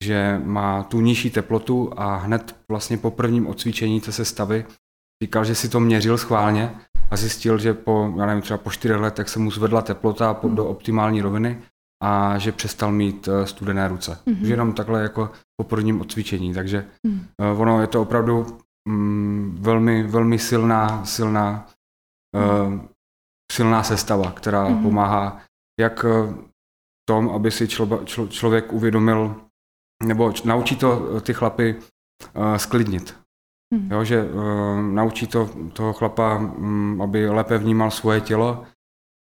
že 0.05 0.41
má 0.45 0.83
tu 0.83 1.01
nižší 1.01 1.31
teplotu 1.31 1.93
a 1.97 2.17
hned 2.17 2.57
vlastně 2.71 2.99
po 2.99 3.11
prvním 3.11 3.47
odcvičení 3.47 4.01
té 4.01 4.13
sestavy 4.13 4.65
Říkal, 5.23 5.45
že 5.45 5.55
si 5.55 5.69
to 5.69 5.81
měřil 5.81 6.19
schválně 6.19 6.75
a 7.11 7.17
zjistil, 7.17 7.59
že 7.59 7.75
po, 7.75 8.15
já 8.19 8.27
nevím, 8.27 8.43
třeba 8.43 8.59
po 8.59 8.71
čtyřech 8.71 9.01
letech 9.01 9.29
se 9.29 9.39
mu 9.39 9.51
zvedla 9.51 9.83
teplota 9.83 10.35
po, 10.35 10.49
do 10.49 10.67
optimální 10.67 11.21
roviny 11.23 11.63
a 12.03 12.39
že 12.39 12.53
přestal 12.53 12.93
mít 12.93 13.29
studené 13.45 13.89
ruce. 13.89 14.19
Mm-hmm. 14.27 14.43
Už 14.43 14.49
jenom 14.49 14.73
takhle 14.73 15.03
jako 15.03 15.31
po 15.61 15.69
prvním 15.69 16.01
odcvičení, 16.01 16.55
takže 16.55 16.85
mm. 17.07 17.27
ono 17.57 17.81
je 17.81 17.87
to 17.87 18.03
opravdu 18.03 18.47
um, 18.87 19.57
velmi, 19.61 20.03
velmi 20.03 20.39
silná, 20.39 21.05
silná, 21.05 21.67
uh, 22.37 22.81
silná 23.53 23.83
sestava, 23.83 24.33
která 24.33 24.69
mm-hmm. 24.69 24.83
pomáhá 24.83 25.41
jak 25.81 26.05
uh, 26.05 26.35
tom, 27.09 27.31
aby 27.31 27.51
si 27.51 27.69
člo, 27.69 28.05
člo, 28.05 28.29
člověk 28.29 28.73
uvědomil, 28.73 29.41
nebo 30.03 30.33
naučí 30.45 30.77
to 30.77 31.21
ty 31.21 31.35
chlapy 31.35 31.77
uh, 32.35 32.57
sklidnit 32.57 33.27
Mm. 33.75 33.89
Jo, 33.93 34.05
že 34.05 34.25
uh, 34.25 34.83
naučí 34.83 35.27
to 35.27 35.51
toho 35.73 35.93
chlapa, 35.93 36.37
um, 36.37 37.03
aby 37.03 37.29
lépe 37.29 37.59
vnímal 37.59 37.91
svoje 37.91 38.21
tělo. 38.21 38.65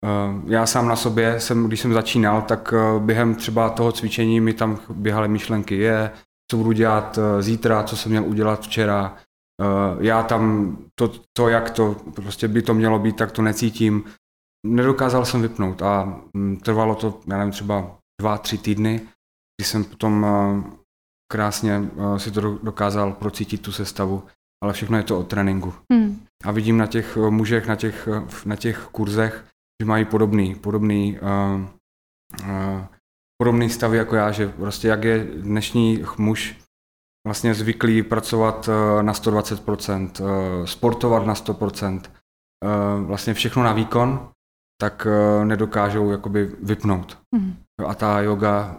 Uh, 0.04 0.50
já 0.50 0.66
sám 0.66 0.88
na 0.88 0.96
sobě, 0.96 1.40
jsem, 1.40 1.66
když 1.66 1.80
jsem 1.80 1.92
začínal, 1.92 2.42
tak 2.42 2.72
uh, 2.72 3.02
během 3.02 3.34
třeba 3.34 3.70
toho 3.70 3.92
cvičení 3.92 4.40
mi 4.40 4.52
tam 4.52 4.78
běhaly 4.90 5.28
myšlenky, 5.28 5.76
je, 5.76 6.10
co 6.50 6.56
budu 6.56 6.72
dělat 6.72 7.18
zítra, 7.40 7.82
co 7.82 7.96
jsem 7.96 8.10
měl 8.10 8.24
udělat 8.24 8.60
včera. 8.60 9.16
Uh, 9.62 10.04
já 10.04 10.22
tam 10.22 10.76
to, 10.94 11.12
to, 11.36 11.48
jak 11.48 11.70
to 11.70 11.96
prostě 12.14 12.48
by 12.48 12.62
to 12.62 12.74
mělo 12.74 12.98
být, 12.98 13.16
tak 13.16 13.32
to 13.32 13.42
necítím. 13.42 14.04
Nedokázal 14.66 15.24
jsem 15.24 15.42
vypnout 15.42 15.82
a 15.82 16.20
um, 16.34 16.56
trvalo 16.56 16.94
to, 16.94 17.20
já 17.26 17.38
nevím, 17.38 17.52
třeba 17.52 17.98
dva, 18.20 18.38
tři 18.38 18.58
týdny, 18.58 19.00
kdy 19.58 19.64
jsem 19.64 19.84
potom 19.84 20.22
uh, 20.22 20.64
krásně 21.32 21.78
uh, 21.78 22.16
si 22.16 22.30
to 22.30 22.58
dokázal 22.58 23.12
procítit 23.12 23.62
tu 23.62 23.72
sestavu, 23.72 24.22
ale 24.64 24.72
všechno 24.72 24.96
je 24.96 25.02
to 25.02 25.18
o 25.18 25.24
tréninku. 25.24 25.74
Hmm. 25.92 26.20
A 26.44 26.50
vidím 26.50 26.78
na 26.78 26.86
těch 26.86 27.16
mužech, 27.16 27.66
na 27.66 27.76
těch, 27.76 28.08
na 28.46 28.56
těch 28.56 28.88
kurzech, 28.92 29.44
že 29.82 29.86
mají 29.86 30.04
podobný, 30.04 30.54
podobný, 30.54 31.18
uh, 31.20 31.60
uh, 32.42 32.84
podobný 33.42 33.70
stav 33.70 33.92
jako 33.92 34.16
já, 34.16 34.30
že 34.30 34.48
prostě 34.48 34.88
jak 34.88 35.04
je 35.04 35.24
dnešní 35.24 36.04
muž 36.18 36.63
vlastně 37.26 37.54
zvyklý 37.54 38.02
pracovat 38.02 38.68
uh, 38.68 39.02
na 39.02 39.12
120%, 39.12 40.10
uh, 40.20 40.66
sportovat 40.66 41.26
na 41.26 41.34
100%, 41.34 42.00
uh, 42.00 43.06
vlastně 43.06 43.34
všechno 43.34 43.62
na 43.62 43.72
výkon, 43.72 44.28
tak 44.80 45.06
nedokážou 45.44 46.10
jakoby 46.10 46.56
vypnout. 46.62 47.18
Hmm. 47.34 47.56
A 47.86 47.94
ta 47.94 48.20
yoga 48.20 48.76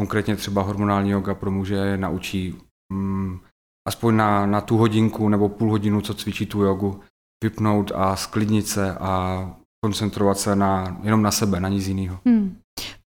konkrétně 0.00 0.36
třeba 0.36 0.62
hormonální 0.62 1.10
yoga 1.10 1.34
pro 1.34 1.50
muže 1.50 1.96
naučí 1.96 2.62
mm, 2.92 3.40
aspoň 3.88 4.16
na, 4.16 4.46
na 4.46 4.60
tu 4.60 4.76
hodinku 4.76 5.28
nebo 5.28 5.48
půl 5.48 5.70
hodinu, 5.70 6.00
co 6.00 6.14
cvičí 6.14 6.46
tu 6.46 6.62
jogu, 6.62 7.00
vypnout 7.44 7.92
a 7.94 8.16
sklidnit 8.16 8.66
se 8.66 8.94
a 8.94 9.50
koncentrovat 9.84 10.38
se 10.38 10.56
na, 10.56 11.00
jenom 11.02 11.22
na 11.22 11.30
sebe, 11.30 11.60
na 11.60 11.68
nic 11.68 11.86
jiného. 11.86 12.18
Hmm. 12.26 12.56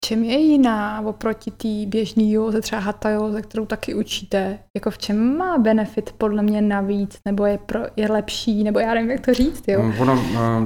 Čem 0.05 0.23
je 0.23 0.37
jiná 0.37 1.01
oproti 1.01 1.51
té 1.51 1.85
běžné 1.85 2.31
józe, 2.31 2.61
třeba 2.61 2.81
hatha 2.81 3.09
józe, 3.09 3.41
kterou 3.41 3.65
taky 3.65 3.95
učíte? 3.95 4.59
Jako 4.75 4.91
v 4.91 4.97
čem 4.97 5.37
má 5.37 5.57
benefit 5.57 6.13
podle 6.17 6.43
mě 6.43 6.61
navíc, 6.61 7.19
nebo 7.25 7.45
je, 7.45 7.57
pro, 7.57 7.79
je 7.95 8.11
lepší, 8.11 8.63
nebo 8.63 8.79
já 8.79 8.93
nevím, 8.93 9.11
jak 9.11 9.25
to 9.25 9.33
říct, 9.33 9.63
jo? 9.67 9.93
Ono 9.99 10.13
uh, 10.13 10.19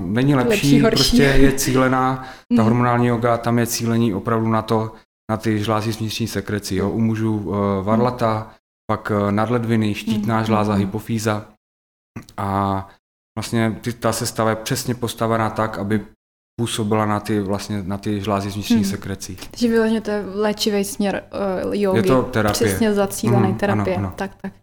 není 0.03 0.35
lepší, 0.35 0.81
lepší 0.81 0.97
prostě 0.97 1.23
je 1.23 1.51
cílená, 1.51 2.15
ta 2.15 2.55
hmm. 2.55 2.63
hormonální 2.63 3.07
yoga, 3.07 3.38
tam 3.38 3.59
je 3.59 3.67
cílení 3.67 4.13
opravdu 4.13 4.50
na 4.50 4.61
to, 4.61 4.91
na 5.31 5.38
ty 5.38 5.59
žlázy 5.59 5.93
s 5.93 6.00
vnitřní 6.00 6.27
sekrecí. 6.27 6.75
Jo. 6.75 6.89
U 6.89 7.00
mužů 7.00 7.38
uh, 7.38 7.55
varlata, 7.83 8.51
pak 8.91 9.11
uh, 9.11 9.31
nadledviny, 9.31 9.93
štítná 9.93 10.39
mm. 10.39 10.45
žláza, 10.45 10.73
hypofýza. 10.73 11.45
A 12.38 12.88
vlastně 13.38 13.77
ty, 13.81 13.93
ta 13.93 14.13
sestava 14.13 14.50
je 14.50 14.55
přesně 14.55 14.95
postavená 14.95 15.50
tak, 15.50 15.77
aby 15.77 16.05
působila 16.60 17.05
na 17.05 17.20
ty, 17.20 17.39
vlastně, 17.39 17.84
na 17.84 17.98
ty 17.98 18.22
žlázy 18.22 18.51
s 18.51 18.53
vnitřní 18.53 18.75
hmm. 18.75 18.86
sekrecí. 18.86 19.38
Takže 19.51 19.67
vyloženě 19.67 20.01
to 20.01 20.12
je 20.12 20.25
léčivý 20.34 20.84
směr 20.84 21.24
uh, 21.65 21.75
jogi. 21.75 22.00
Je 22.00 22.03
to 22.03 22.22
terapie. 22.22 22.70
Přesně 22.70 22.93
zacílený 22.93 23.48
mm, 23.48 23.55
terapie. 23.58 23.96
Ano, 23.96 24.08
ano. 24.08 24.15
Tak, 24.17 24.31
tak. 24.41 24.53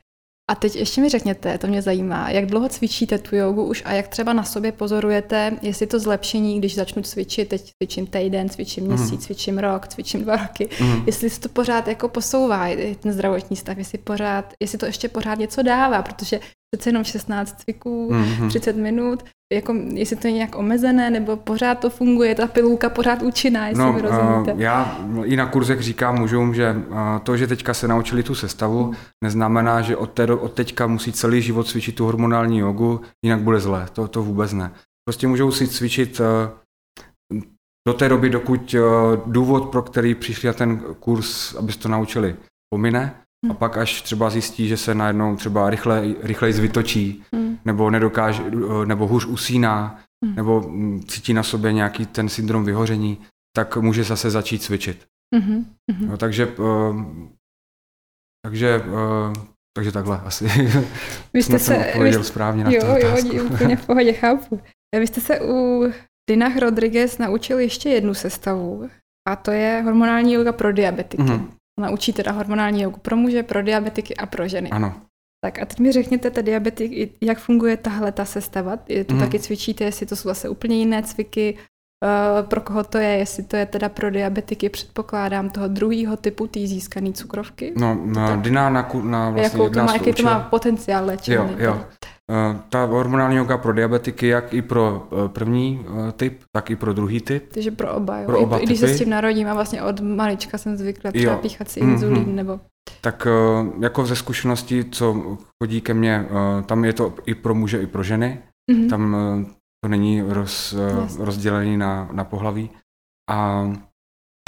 A 0.51 0.55
teď 0.55 0.77
ještě 0.77 1.01
mi 1.01 1.09
řekněte, 1.09 1.59
to 1.59 1.67
mě 1.67 1.83
zajímá, 1.83 2.31
jak 2.31 2.47
dlouho 2.47 2.69
cvičíte 2.69 3.19
tu 3.19 3.37
jogu 3.37 3.65
už 3.65 3.83
a 3.87 3.93
jak 3.93 4.09
třeba 4.09 4.33
na 4.33 4.45
sobě 4.45 4.73
pozorujete, 4.73 5.53
jestli 5.63 5.87
to 5.87 6.01
zlepšení, 6.01 6.59
když 6.59 6.75
začnu 6.75 7.03
cvičit, 7.03 7.49
teď 7.49 7.73
cvičím 7.83 8.07
týden, 8.07 8.49
cvičím 8.49 8.85
mhm. 8.85 8.93
měsíc, 8.93 9.21
mm. 9.21 9.27
cvičím 9.27 9.59
rok, 9.59 9.89
cvičím 9.89 10.23
dva 10.23 10.37
roky, 10.37 10.69
mm. 10.81 11.03
jestli 11.07 11.31
se 11.31 11.41
to 11.41 11.49
pořád 11.49 11.89
jako 11.89 12.09
posouvá, 12.09 12.67
ten 13.01 13.13
zdravotní 13.13 13.57
stav, 13.57 13.79
jestli 13.79 13.99
pořád, 13.99 14.53
jestli 14.63 14.79
to 14.79 14.87
ještě 14.87 15.09
pořád 15.09 15.39
něco 15.39 15.63
dává, 15.63 16.03
protože 16.03 16.41
přece 16.71 16.89
jenom 16.89 17.05
16 17.05 17.61
cviků, 17.61 18.11
mm-hmm. 18.13 18.49
30 18.49 18.77
minut, 18.77 19.25
jako, 19.53 19.75
jestli 19.93 20.17
to 20.17 20.27
je 20.27 20.33
nějak 20.33 20.57
omezené, 20.57 21.11
nebo 21.11 21.37
pořád 21.37 21.75
to 21.75 21.91
funguje, 21.91 22.35
ta 22.35 22.47
pilulka 22.47 22.91
pořád 22.91 23.23
účinná, 23.23 23.69
jestli 23.69 23.85
no, 23.85 23.93
mi 23.93 24.03
rozumíte. 24.03 24.53
Uh, 24.53 24.61
já 24.61 24.99
i 25.25 25.37
na 25.37 25.47
kurzech 25.47 25.81
říkám 25.81 26.19
mužům, 26.19 26.55
že 26.55 26.73
uh, 26.73 26.97
to, 27.23 27.37
že 27.37 27.47
teďka 27.47 27.75
se 27.75 27.89
naučili 27.89 28.23
tu 28.23 28.35
sestavu, 28.35 28.87
mm. 28.87 28.95
neznamená, 29.25 29.81
že 29.81 29.97
od, 29.97 30.13
té, 30.13 30.27
od 30.27 30.53
teďka 30.53 30.87
musí 30.87 31.13
celý 31.13 31.43
život 31.43 31.69
cvičit 31.69 31.95
tu 31.95 32.05
hormonální 32.05 32.59
jogu, 32.59 33.01
jinak 33.25 33.41
bude 33.41 33.61
zlé. 33.61 33.87
To, 33.93 34.09
to 34.09 34.23
vůbec 34.23 34.53
ne. 34.53 34.71
Prostě 35.09 35.27
můžou 35.27 35.51
si 35.51 35.69
cvičit 35.69 36.21
uh, 36.21 36.27
do 37.89 37.95
té 37.95 38.09
doby, 38.09 38.31
dokud 38.31 38.75
důvod, 39.27 39.71
pro 39.71 39.83
který 39.83 40.15
přišli 40.15 40.47
na 40.47 40.53
ten 40.53 40.79
kurz, 40.79 41.55
aby 41.55 41.73
se 41.73 41.79
to 41.79 41.89
naučili, 41.89 42.37
pomine, 42.75 43.15
a 43.51 43.55
pak 43.55 43.77
až 43.77 44.03
třeba 44.03 44.31
zjistí, 44.31 44.69
že 44.69 44.77
se 44.77 44.95
najednou 44.95 45.37
třeba 45.37 45.71
rychle, 45.71 46.15
rychleji 46.23 46.53
zvytočí, 46.53 47.25
hmm. 47.33 47.59
nebo 47.65 47.91
nedokáže, 47.91 48.43
nebo 48.85 49.07
hůř 49.07 49.27
usíná, 49.27 50.01
hmm. 50.25 50.35
nebo 50.35 50.61
mm, 50.61 51.03
cítí 51.03 51.35
na 51.35 51.43
sobě 51.43 51.73
nějaký 51.73 52.07
ten 52.07 52.29
syndrom 52.29 52.65
vyhoření, 52.65 53.19
tak 53.57 53.77
může 53.77 54.05
zase 54.05 54.31
začít 54.31 54.63
cvičit. 54.63 55.07
Hmm. 55.35 55.67
No, 55.99 56.17
takže, 56.17 56.47
uh, 56.47 57.05
takže, 58.47 58.79
uh, 58.79 59.33
takže 59.77 59.93
takhle 59.93 60.21
asi. 60.21 60.45
Vy 61.35 61.43
jste 61.43 61.59
se 61.59 61.93
vy, 62.03 62.25
správně 62.25 62.65
na 62.65 62.71
jo, 62.71 62.97
otázku. 62.99 63.37
Jo, 63.37 63.45
úplně 63.45 63.77
v 63.77 63.87
pohodě, 63.87 64.13
chápu. 64.23 64.61
Vy 64.99 65.07
jste 65.07 65.21
se 65.21 65.41
u 65.41 65.85
Dinah 66.31 66.57
Rodriguez 66.57 67.19
naučil 67.19 67.59
ještě 67.59 67.89
jednu 67.89 68.15
sestavu, 68.15 68.91
a 69.29 69.37
to 69.37 69.51
je 69.51 69.83
hormonální 69.85 70.33
yoga 70.33 70.53
pro 70.53 70.73
diabetiky. 70.73 71.23
Hmm. 71.23 71.58
Ona 71.79 71.91
učí 71.91 72.13
teda 72.13 72.33
hormonální 72.33 72.83
jogu 72.83 72.99
pro 73.03 73.17
muže, 73.17 73.43
pro 73.43 73.63
diabetiky 73.63 74.17
a 74.17 74.27
pro 74.27 74.49
ženy. 74.49 74.71
Ano. 74.71 74.95
Tak 75.45 75.59
a 75.63 75.65
teď 75.65 75.79
mi 75.79 75.93
řekněte, 75.93 76.31
ta 76.31 76.41
diabetik, 76.41 77.13
jak 77.21 77.39
funguje 77.39 77.77
tahle 77.77 78.13
ta 78.13 78.25
sestava? 78.25 78.79
Je 78.89 79.05
to 79.05 79.15
mm. 79.15 79.21
taky 79.21 79.39
cvičíte, 79.39 79.85
jestli 79.85 80.07
to 80.07 80.17
jsou 80.17 80.29
zase 80.29 80.49
úplně 80.49 80.77
jiné 80.77 81.03
cviky, 81.03 81.55
uh, 82.05 82.49
pro 82.49 82.61
koho 82.61 82.85
to 82.85 82.99
je, 82.99 83.09
jestli 83.09 83.43
to 83.43 83.57
je 83.57 83.67
teda 83.67 83.89
pro 83.89 84.11
diabetiky, 84.11 84.69
předpokládám, 84.69 85.51
toho 85.51 85.69
druhého 85.69 86.17
typu, 86.17 86.47
té 86.47 86.61
získané 86.61 87.13
cukrovky? 87.13 87.73
No, 87.77 88.01
na, 88.05 88.37
Dina 88.37 88.71
na, 88.71 88.89
na 89.03 89.31
vlastně 89.31 89.61
Jakou 89.61 89.75
to 89.75 89.85
má, 89.85 89.93
jaký 89.93 90.13
to 90.13 90.23
má 90.23 90.41
potenciál 90.41 91.07
léčení? 91.07 91.37
Jo, 91.37 91.51
jo. 91.59 91.85
Ta 92.69 92.85
hormonální 92.85 93.37
yoga 93.37 93.59
pro 93.59 93.73
diabetiky, 93.73 94.27
jak 94.27 94.55
i 94.55 94.63
pro 94.63 95.09
eh, 95.13 95.29
první 95.29 95.87
eh, 95.87 96.13
typ, 96.13 96.43
tak 96.57 96.71
i 96.71 96.77
pro 96.77 96.93
druhý 96.93 97.21
typ. 97.21 97.53
Takže 97.53 97.71
pro 97.71 97.95
oba, 97.95 98.19
jo. 98.19 98.27
Pro 98.27 98.41
oba 98.41 98.57
I, 98.57 98.61
typy. 98.61 98.67
Když 98.67 98.81
se 98.81 98.89
s 98.89 98.99
tím 98.99 99.11
narodím 99.11 99.49
a 99.49 99.55
vlastně 99.55 99.83
od 99.83 100.01
malička 100.01 100.59
jsem 100.59 100.77
zvykla 100.77 101.13
třeba 101.13 101.33
jo. 101.33 101.39
píchat 101.43 101.69
si 101.69 101.81
inzulín 101.81 102.25
mm-hmm. 102.25 102.35
nebo... 102.35 102.61
Tak 103.01 103.29
jako 103.81 104.07
ze 104.07 104.17
zkušenosti, 104.17 104.85
co 104.85 105.37
chodí 105.63 105.81
ke 105.81 105.95
mně, 105.95 106.29
tam 106.67 106.85
je 106.85 106.93
to 106.93 107.15
i 107.27 107.35
pro 107.35 107.55
muže, 107.55 107.83
i 107.83 107.87
pro 107.87 108.03
ženy. 108.03 108.43
Mm-hmm. 108.73 108.89
Tam 108.89 109.17
to 109.85 109.89
není 109.89 110.23
roz, 110.23 110.75
rozdělený 111.19 111.77
na, 111.77 112.09
na 112.13 112.25
pohlaví. 112.25 112.71
A 113.31 113.69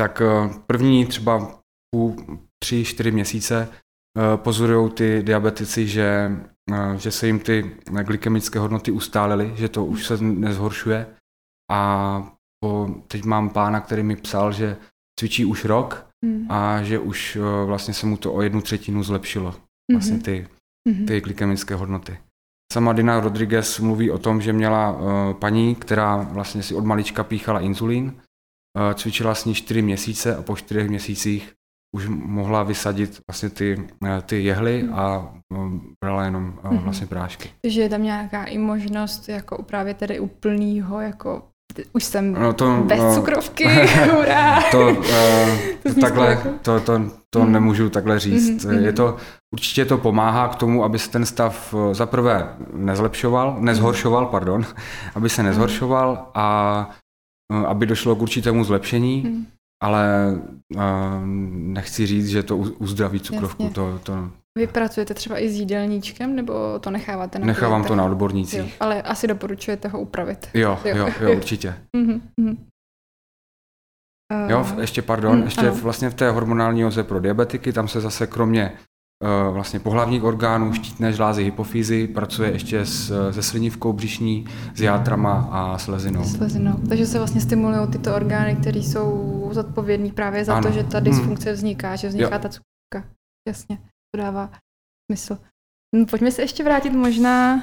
tak 0.00 0.22
první 0.66 1.06
třeba 1.06 1.60
půl, 1.94 2.16
tři, 2.64 2.84
čtyři 2.84 3.10
měsíce 3.10 3.68
pozorují 4.36 4.90
ty 4.90 5.22
diabetici, 5.22 5.86
že 5.86 6.30
že 6.96 7.10
se 7.10 7.26
jim 7.26 7.38
ty 7.38 7.76
glykemické 8.02 8.58
hodnoty 8.58 8.90
ustálily, 8.90 9.52
že 9.56 9.68
to 9.68 9.84
už 9.84 10.06
se 10.06 10.18
nezhoršuje. 10.20 11.06
A 11.70 12.32
po, 12.64 12.94
teď 13.08 13.24
mám 13.24 13.50
pána, 13.50 13.80
který 13.80 14.02
mi 14.02 14.16
psal, 14.16 14.52
že 14.52 14.76
cvičí 15.20 15.44
už 15.44 15.64
rok 15.64 16.06
hmm. 16.24 16.46
a 16.48 16.82
že 16.82 16.98
už 16.98 17.36
e, 17.36 17.64
vlastně 17.64 17.94
se 17.94 18.06
mu 18.06 18.16
to 18.16 18.32
o 18.32 18.42
jednu 18.42 18.60
třetinu 18.60 19.02
zlepšilo, 19.02 19.54
vlastně 19.92 20.14
hmm. 20.14 20.22
ty, 20.22 20.48
hmm. 20.88 21.06
ty 21.06 21.20
glykemické 21.20 21.74
hodnoty. 21.74 22.18
Sama 22.72 22.92
Dina 22.92 23.20
Rodriguez 23.20 23.78
mluví 23.80 24.10
o 24.10 24.18
tom, 24.18 24.40
že 24.40 24.52
měla 24.52 24.92
uh, 24.92 25.32
paní, 25.32 25.74
která 25.74 26.16
vlastně 26.16 26.62
si 26.62 26.74
od 26.74 26.84
malička 26.84 27.24
píchala 27.24 27.60
inzulín, 27.60 28.20
cvičila 28.94 29.34
s 29.34 29.44
ní 29.44 29.54
čtyři 29.54 29.82
měsíce 29.82 30.36
a 30.36 30.42
po 30.42 30.56
čtyřech 30.56 30.88
měsících 30.88 31.52
už 31.96 32.08
mohla 32.08 32.62
vysadit 32.62 33.20
vlastně 33.30 33.50
ty, 33.50 33.88
eh, 34.06 34.22
ty 34.22 34.42
jehly 34.42 34.80
hmm. 34.80 34.94
a 34.94 35.34
no, 35.52 35.80
brala 36.04 36.24
jenom 36.24 36.44
mm 36.70 36.78
vlastně 36.78 37.06
prášky. 37.06 37.50
Takže 37.62 37.80
je 37.80 37.88
tam 37.88 38.02
nějaká 38.02 38.44
i 38.44 38.58
možnost 38.58 39.28
jako 39.28 39.62
právě 39.62 39.94
tedy 39.94 40.20
úplnýho 40.20 41.00
jako 41.00 41.42
už 41.92 42.04
jsem 42.04 42.32
no 42.32 42.52
to, 42.52 42.82
bez 42.86 42.98
no, 42.98 43.14
cukrovky, 43.14 43.64
hurá. 44.12 44.62
to, 44.70 44.88
uh, 44.88 44.94
to 45.82 46.00
takhle, 46.00 46.42
to, 46.62 46.80
to, 46.80 47.00
to 47.30 47.44
mm. 47.44 47.52
nemůžu 47.52 47.90
takhle 47.90 48.18
říct. 48.18 48.64
Mm, 48.64 48.84
je 48.84 48.92
to, 48.92 49.16
určitě 49.54 49.84
to 49.84 49.98
pomáhá 49.98 50.48
k 50.48 50.56
tomu, 50.56 50.84
aby 50.84 50.98
se 50.98 51.10
ten 51.10 51.26
stav 51.26 51.74
zaprvé 51.92 52.56
nezlepšoval, 52.72 53.56
nezhoršoval, 53.60 54.26
pardon, 54.26 54.62
aby 55.14 55.28
se 55.28 55.42
nezhoršoval 55.42 56.30
a 56.34 56.90
aby 57.66 57.86
došlo 57.86 58.16
k 58.16 58.22
určitému 58.22 58.64
zlepšení. 58.64 59.22
Mm 59.26 59.46
ale 59.82 60.34
uh, 60.76 60.82
nechci 61.52 62.06
říct, 62.06 62.28
že 62.28 62.42
to 62.42 62.56
uzdraví 62.56 63.20
cukrovku. 63.20 63.68
To, 63.68 64.00
to... 64.02 64.30
Vy 64.58 64.66
pracujete 64.66 65.14
třeba 65.14 65.38
i 65.38 65.48
s 65.48 65.52
jídelníčkem, 65.52 66.36
nebo 66.36 66.78
to 66.78 66.90
necháváte 66.90 67.38
na 67.38 67.46
Nechávám 67.46 67.84
to 67.84 67.96
na 67.96 68.04
odbornících. 68.04 68.60
Jo, 68.60 68.66
ale 68.80 69.02
asi 69.02 69.26
doporučujete 69.26 69.88
ho 69.88 70.00
upravit. 70.00 70.48
Jo, 70.54 70.78
jo, 70.84 70.96
jo, 70.96 71.08
jo 71.20 71.32
určitě. 71.36 71.74
uh, 71.94 72.54
jo, 74.50 74.66
ještě 74.80 75.02
pardon, 75.02 75.38
mm, 75.38 75.42
ještě 75.42 75.68
ano. 75.68 75.76
vlastně 75.82 76.10
v 76.10 76.14
té 76.14 76.30
hormonální 76.30 76.84
oze 76.84 77.02
pro 77.02 77.20
diabetiky, 77.20 77.72
tam 77.72 77.88
se 77.88 78.00
zase 78.00 78.26
kromě 78.26 78.72
uh, 79.24 79.54
vlastně 79.54 79.80
pohlavních 79.80 80.24
orgánů, 80.24 80.72
štítné 80.72 81.12
žlázy, 81.12 81.44
hypofýzy, 81.44 82.06
pracuje 82.06 82.52
ještě 82.52 82.86
s, 82.86 83.30
se 83.30 83.42
slinivkou 83.42 83.92
bříšní, 83.92 84.46
s 84.74 84.80
játrama 84.80 85.48
a 85.50 85.78
slezinou. 85.78 86.24
Slezinou. 86.24 86.74
Takže 86.88 87.06
se 87.06 87.18
vlastně 87.18 87.40
stimulují 87.40 87.90
tyto 87.90 88.16
orgány, 88.16 88.56
které 88.56 88.78
jsou 88.78 89.39
zodpovědné 89.54 90.12
právě 90.12 90.44
za 90.44 90.54
ano. 90.56 90.68
to, 90.68 90.74
že 90.74 90.84
ta 90.84 91.00
dysfunkce 91.00 91.52
vzniká, 91.52 91.96
že 91.96 92.08
vzniká 92.08 92.34
jo. 92.34 92.42
ta 92.42 92.48
cukrovka. 92.48 93.14
Jasně, 93.48 93.78
to 94.14 94.18
dává 94.22 94.50
smysl. 95.10 95.38
No, 95.94 96.06
pojďme 96.06 96.30
se 96.30 96.42
ještě 96.42 96.64
vrátit 96.64 96.90
možná 96.90 97.62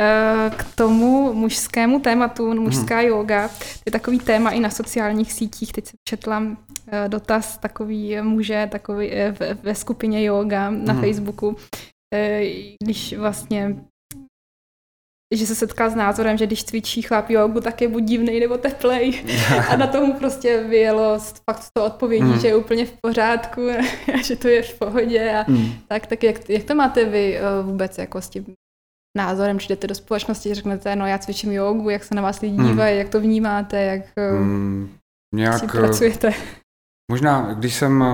Eh, 0.00 0.50
k 0.50 0.74
tomu 0.74 1.32
mužskému 1.32 2.00
tématu, 2.00 2.54
mužská 2.54 2.96
hmm. 2.98 3.08
yoga, 3.08 3.50
je 3.86 3.92
takový 3.92 4.18
téma 4.18 4.50
i 4.50 4.60
na 4.60 4.70
sociálních 4.70 5.32
sítích. 5.32 5.72
Teď 5.72 5.86
se 5.86 5.96
četla 6.08 6.42
eh, 6.88 7.08
dotaz 7.08 7.58
takový 7.58 8.20
muže 8.22 8.68
takový 8.72 9.12
eh, 9.12 9.34
ve 9.62 9.74
skupině 9.74 10.24
yoga 10.24 10.70
na 10.70 10.92
hmm. 10.92 11.02
Facebooku, 11.02 11.56
když 12.82 13.16
vlastně 13.16 13.76
že 15.34 15.46
se 15.46 15.54
setká 15.54 15.90
s 15.90 15.94
názorem, 15.94 16.36
že 16.36 16.46
když 16.46 16.64
cvičí 16.64 17.02
chlap 17.02 17.30
jogu, 17.30 17.60
tak 17.60 17.80
je 17.82 17.88
buď 17.88 18.02
divnej 18.02 18.40
nebo 18.40 18.58
teplej. 18.58 19.24
A 19.68 19.76
na 19.76 19.86
tomu 19.86 20.14
prostě 20.14 20.62
vyjelo 20.62 21.18
fakt 21.50 21.64
to 21.72 21.84
odpovědí, 21.84 22.24
mm. 22.24 22.40
že 22.40 22.48
je 22.48 22.56
úplně 22.56 22.86
v 22.86 22.94
pořádku 23.06 23.68
a 24.14 24.22
že 24.22 24.36
to 24.36 24.48
je 24.48 24.62
v 24.62 24.78
pohodě. 24.78 25.30
A 25.30 25.50
mm. 25.50 25.72
tak, 25.88 26.06
tak 26.06 26.22
jak, 26.22 26.50
jak 26.50 26.64
to 26.64 26.74
máte 26.74 27.04
vy 27.04 27.38
vůbec 27.62 27.98
jako 27.98 28.20
s 28.20 28.28
tím 28.28 28.46
názorem, 29.16 29.56
když 29.56 29.68
jdete 29.68 29.86
do 29.86 29.94
společnosti, 29.94 30.54
řeknete, 30.54 30.96
no 30.96 31.06
já 31.06 31.18
cvičím 31.18 31.52
jogu, 31.52 31.90
jak 31.90 32.04
se 32.04 32.14
na 32.14 32.22
vás 32.22 32.40
lidi 32.40 32.56
hmm. 32.56 32.68
dívají, 32.68 32.92
hmm. 32.92 32.98
jak 32.98 33.08
to 33.08 33.20
vnímáte, 33.20 33.82
jak 33.82 34.02
hmm, 34.16 34.96
nějak, 35.34 35.60
si 35.60 35.66
pracujete. 35.66 36.32
Možná, 37.10 37.54
když 37.54 37.74
jsem 37.74 38.04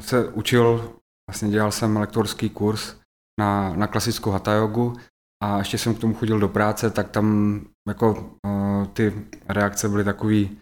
se 0.00 0.28
učil, 0.28 0.94
vlastně 1.30 1.48
dělal 1.48 1.72
jsem 1.72 1.96
lektorský 1.96 2.50
kurz 2.50 2.94
na, 3.40 3.74
na 3.74 3.86
klasickou 3.86 4.30
hatha 4.30 4.52
jogu 4.52 4.96
a 5.42 5.58
ještě 5.58 5.78
jsem 5.78 5.94
k 5.94 5.98
tomu 5.98 6.14
chodil 6.14 6.38
do 6.38 6.48
práce, 6.48 6.90
tak 6.90 7.10
tam 7.10 7.60
jako 7.88 8.36
uh, 8.46 8.86
ty 8.86 9.26
reakce 9.48 9.88
byly 9.88 10.04
takový 10.04 10.58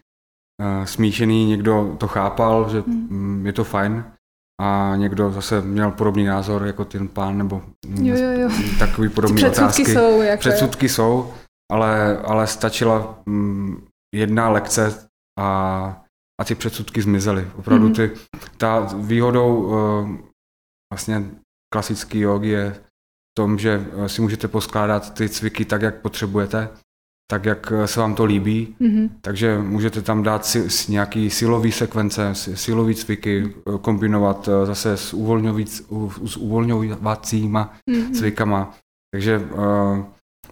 uh, 0.62 0.85
smíšený, 0.85 1.45
někdo 1.45 1.97
to 2.00 2.09
chápal, 2.09 2.68
že 2.68 2.80
hmm. 2.80 3.47
je 3.47 3.52
to 3.52 3.64
fajn, 3.64 4.04
a 4.61 4.92
někdo 4.97 5.30
zase 5.30 5.62
měl 5.62 5.90
podobný 5.90 6.25
názor 6.25 6.66
jako 6.66 6.85
ten 6.85 7.09
pán, 7.09 7.38
nebo 7.38 7.62
jo, 7.87 8.16
jo, 8.16 8.30
jo. 8.40 8.50
takový 8.78 9.09
podobný 9.09 9.37
Předsudky 9.37 9.62
otázky. 9.62 9.85
Jsou, 9.85 10.23
jako 10.23 10.40
Předsudky 10.40 10.88
jsou, 10.88 11.35
ale, 11.73 12.18
ale 12.18 12.47
stačila 12.47 13.23
mm, 13.26 13.87
jedna 14.14 14.49
lekce 14.49 15.09
a, 15.38 16.04
a 16.40 16.45
ty 16.45 16.54
předsudky 16.54 17.02
zmizely. 17.02 17.50
Opravdu 17.56 17.88
mm-hmm. 17.88 18.14
ty, 18.14 18.38
ta 18.56 18.80
výhodou 18.97 19.62
uh, 19.62 20.11
vlastně 20.92 21.25
klasický 21.73 22.21
jogy 22.21 22.49
je 22.49 22.80
tom, 23.36 23.58
že 23.58 23.86
eh, 24.04 24.08
si 24.08 24.22
můžete 24.22 24.48
poskládat 24.48 25.14
ty 25.14 25.28
cviky 25.28 25.64
tak, 25.64 25.82
jak 25.82 26.00
potřebujete 26.00 26.68
tak, 27.30 27.44
jak 27.44 27.72
eh, 27.72 27.86
se 27.86 28.00
vám 28.00 28.14
to 28.14 28.24
líbí. 28.24 28.76
Mm-hmm. 28.80 29.10
Takže 29.20 29.58
můžete 29.58 30.02
tam 30.02 30.22
dát 30.22 30.46
si, 30.46 30.70
si 30.70 30.92
nějaký 30.92 31.30
silový 31.30 31.72
sekvence, 31.72 32.34
silový 32.34 32.94
cviky, 32.94 33.54
eh, 33.54 33.78
kombinovat 33.80 34.48
zase 34.64 34.96
s, 34.96 35.14
s 36.24 36.36
uvolňovacíma 36.36 37.74
mm-hmm. 37.90 38.12
cvikama. 38.12 38.74
Takže 39.14 39.38
uh, 39.38 40.04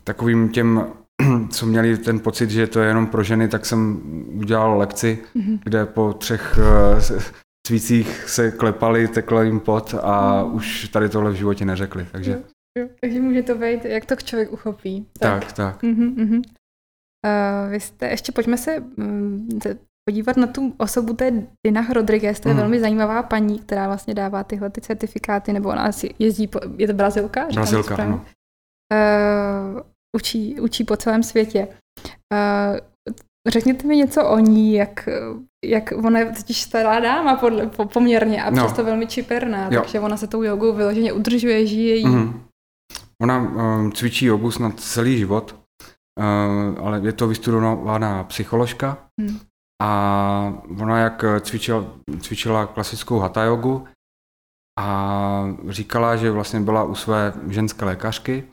takovým 0.04 0.48
těm, 0.48 0.86
co 1.50 1.66
měli 1.66 1.98
ten 1.98 2.20
pocit, 2.20 2.50
že 2.50 2.66
to 2.66 2.80
je 2.80 2.88
jenom 2.88 3.06
pro 3.06 3.22
ženy, 3.22 3.48
tak 3.48 3.66
jsem 3.66 4.00
udělal 4.34 4.78
lekci, 4.78 5.18
mm-hmm. 5.36 5.58
kde 5.64 5.86
po 5.86 6.12
třech 6.12 6.58
uh, 6.58 7.20
cvících 7.66 8.28
se 8.28 8.50
klepali, 8.50 9.08
tekl 9.08 9.38
jim 9.38 9.60
pot 9.60 9.94
a 10.02 10.44
mm. 10.44 10.54
už 10.54 10.88
tady 10.88 11.08
tohle 11.08 11.30
v 11.30 11.34
životě 11.34 11.64
neřekli. 11.64 12.06
Takže... 12.12 12.30
Jo, 12.30 12.38
jo. 12.78 12.88
Takže 13.00 13.20
může 13.20 13.42
to 13.42 13.54
být, 13.54 13.84
jak 13.84 14.06
to 14.06 14.16
člověk 14.16 14.52
uchopí. 14.52 15.06
Tak, 15.18 15.44
tak. 15.44 15.52
tak. 15.52 15.82
Mm-hmm, 15.82 16.14
mm-hmm. 16.14 16.42
Uh, 17.24 17.70
vy 17.70 17.80
jste, 17.80 18.08
ještě 18.08 18.32
pojďme 18.32 18.56
se 18.56 18.80
um, 18.80 19.48
podívat 20.08 20.36
na 20.36 20.46
tu 20.46 20.74
osobu, 20.78 21.14
to 21.14 21.24
je 21.24 21.46
Dina 21.66 21.86
Rodriguez, 21.92 22.40
to 22.40 22.48
je 22.48 22.54
mm. 22.54 22.60
velmi 22.60 22.80
zajímavá 22.80 23.22
paní, 23.22 23.58
která 23.58 23.86
vlastně 23.86 24.14
dává 24.14 24.44
tyhle 24.44 24.70
ty 24.70 24.80
certifikáty, 24.80 25.52
nebo 25.52 25.68
ona 25.68 25.82
asi 25.82 26.14
jezdí, 26.18 26.46
po, 26.46 26.60
je 26.78 26.86
to 26.86 26.92
Brazilka? 26.92 27.46
Brazilka, 27.54 27.96
ano. 27.96 28.24
Uh, 28.92 29.80
učí, 30.16 30.60
učí 30.60 30.84
po 30.84 30.96
celém 30.96 31.22
světě. 31.22 31.68
Uh, 32.32 32.78
řekněte 33.48 33.86
mi 33.86 33.96
něco 33.96 34.28
o 34.28 34.38
ní, 34.38 34.74
jak, 34.74 35.08
jak 35.64 35.92
ona 36.04 36.18
je 36.18 36.32
totiž 36.32 36.62
stará 36.62 37.00
dáma 37.00 37.36
podle, 37.36 37.66
po, 37.66 37.84
poměrně 37.84 38.44
a 38.44 38.50
no. 38.50 38.64
přesto 38.64 38.84
velmi 38.84 39.06
čiperná, 39.06 39.68
jo. 39.72 39.80
takže 39.80 40.00
ona 40.00 40.16
se 40.16 40.26
tou 40.26 40.42
jogou 40.42 40.72
vyloženě 40.72 41.12
udržuje, 41.12 41.66
žije 41.66 41.96
jí. 41.96 42.06
Mm. 42.06 42.43
Ona 43.24 43.38
um, 43.38 43.92
cvičí 43.92 44.26
jogu 44.26 44.50
snad 44.50 44.80
celý 44.80 45.18
život, 45.18 45.64
Uh, 46.20 46.86
ale 46.86 47.00
je 47.02 47.12
to 47.12 47.28
vystudovaná 47.28 48.24
psycholožka 48.24 49.08
hmm. 49.20 49.38
a 49.82 50.62
ona 50.80 50.98
jak 50.98 51.24
cvičila, 51.40 51.84
cvičila 52.20 52.66
klasickou 52.66 53.18
hatha 53.18 53.42
jogu 53.42 53.88
a 54.78 55.48
říkala, 55.68 56.16
že 56.16 56.30
vlastně 56.30 56.60
byla 56.60 56.84
u 56.84 56.94
své 56.94 57.32
ženské 57.48 57.84
lékařky 57.84 58.44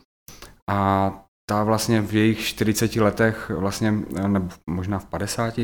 a 0.70 1.10
ta 1.50 1.64
vlastně 1.64 2.02
v 2.02 2.14
jejich 2.14 2.40
40 2.40 2.96
letech, 2.96 3.50
vlastně, 3.50 3.92
nebo 4.26 4.48
možná 4.66 4.98
v 4.98 5.06
50, 5.06 5.60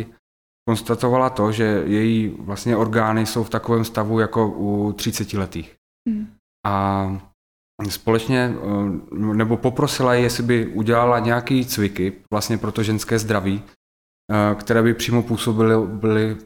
konstatovala 0.69 1.31
to, 1.31 1.53
že 1.53 1.83
její 1.87 2.29
vlastně 2.29 2.77
orgány 2.77 3.27
jsou 3.27 3.45
v 3.45 3.51
takovém 3.51 3.85
stavu 3.85 4.21
jako 4.21 4.49
u 4.49 4.93
30 4.93 5.33
letých. 5.33 5.77
Hmm. 6.09 6.27
A 6.67 7.28
společně, 7.87 8.55
eh, 8.55 9.35
nebo 9.35 9.57
poprosila 9.57 10.15
ji, 10.15 10.23
jestli 10.23 10.43
by 10.43 10.67
udělala 10.67 11.19
nějaký 11.19 11.67
cviky 11.67 12.13
vlastně 12.33 12.59
pro 12.59 12.73
to 12.73 12.83
ženské 12.83 13.19
zdraví, 13.19 13.63
eh, 14.33 14.55
které 14.55 14.83
by 14.83 14.95
přímo 14.95 15.23
působily, 15.23 15.87
byly, 15.87 16.37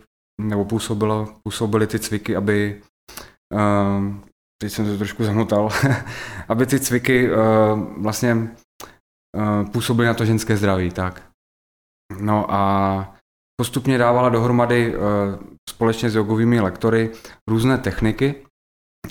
nebo 0.41 0.65
působilo, 0.65 1.29
působily 1.45 1.87
ty 1.87 1.99
cviky, 1.99 2.37
aby, 2.37 2.83
eh, 3.55 4.23
teď 4.63 4.73
jsem 4.73 4.85
to 4.85 4.99
trošku 4.99 5.25
zamotal, 5.25 5.69
aby 6.49 6.67
ty 6.67 6.81
cviky 6.81 7.31
vlastně 7.97 8.57
působily 9.73 10.09
na 10.09 10.15
to 10.15 10.25
ženské 10.25 10.57
zdraví, 10.57 10.91
tak. 10.91 11.23
No 12.21 12.55
a 12.55 13.15
postupně 13.61 13.99
dávala 13.99 14.29
dohromady 14.29 14.95
společně 15.71 16.11
s 16.11 16.15
jogovými 16.15 16.61
lektory 16.61 17.11
různé 17.49 17.79
techniky, 17.79 18.45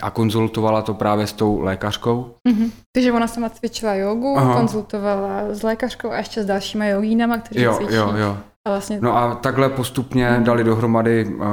a 0.01 0.11
konzultovala 0.11 0.81
to 0.81 0.93
právě 0.93 1.27
s 1.27 1.33
tou 1.33 1.61
lékařkou. 1.61 2.35
Mm-hmm. 2.49 2.71
Takže 2.95 3.11
ona 3.11 3.27
sama 3.27 3.49
cvičila 3.49 3.93
jogu, 3.93 4.37
Aha. 4.37 4.53
konzultovala 4.53 5.53
s 5.53 5.63
lékařkou 5.63 6.11
a 6.11 6.17
ještě 6.17 6.43
s 6.43 6.45
dalšíma 6.45 6.85
jogínama, 6.85 7.37
kteří 7.37 7.61
jo, 7.61 7.73
cvičí. 7.73 7.93
Jo, 7.93 8.13
jo. 8.15 8.37
A 8.67 8.69
vlastně... 8.69 8.99
No 9.01 9.17
a 9.17 9.35
takhle 9.35 9.69
postupně 9.69 10.29
mm. 10.29 10.43
dali 10.43 10.63
dohromady 10.63 11.25
uh, 11.25 11.43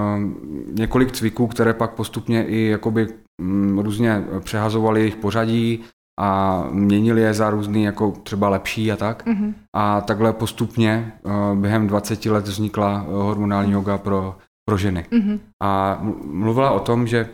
několik 0.72 1.12
cviků, 1.12 1.46
které 1.46 1.74
pak 1.74 1.94
postupně 1.94 2.44
i 2.44 2.64
jakoby 2.64 3.08
um, 3.42 3.78
různě 3.78 4.24
přehazovali 4.40 5.00
jejich 5.00 5.16
pořadí 5.16 5.84
a 6.20 6.64
měnili 6.70 7.20
je 7.20 7.34
za 7.34 7.50
různý 7.50 7.82
jako 7.82 8.10
třeba 8.10 8.48
lepší 8.48 8.92
a 8.92 8.96
tak. 8.96 9.26
Mm-hmm. 9.26 9.54
A 9.76 10.00
takhle 10.00 10.32
postupně 10.32 11.12
uh, 11.22 11.58
během 11.58 11.86
20 11.86 12.26
let 12.26 12.48
vznikla 12.48 13.06
hormonální 13.08 13.72
yoga 13.72 13.98
pro, 13.98 14.36
pro 14.68 14.76
ženy. 14.76 15.06
Mm-hmm. 15.12 15.38
A 15.62 15.98
mluvila 16.24 16.70
o 16.70 16.80
tom, 16.80 17.06
že 17.06 17.28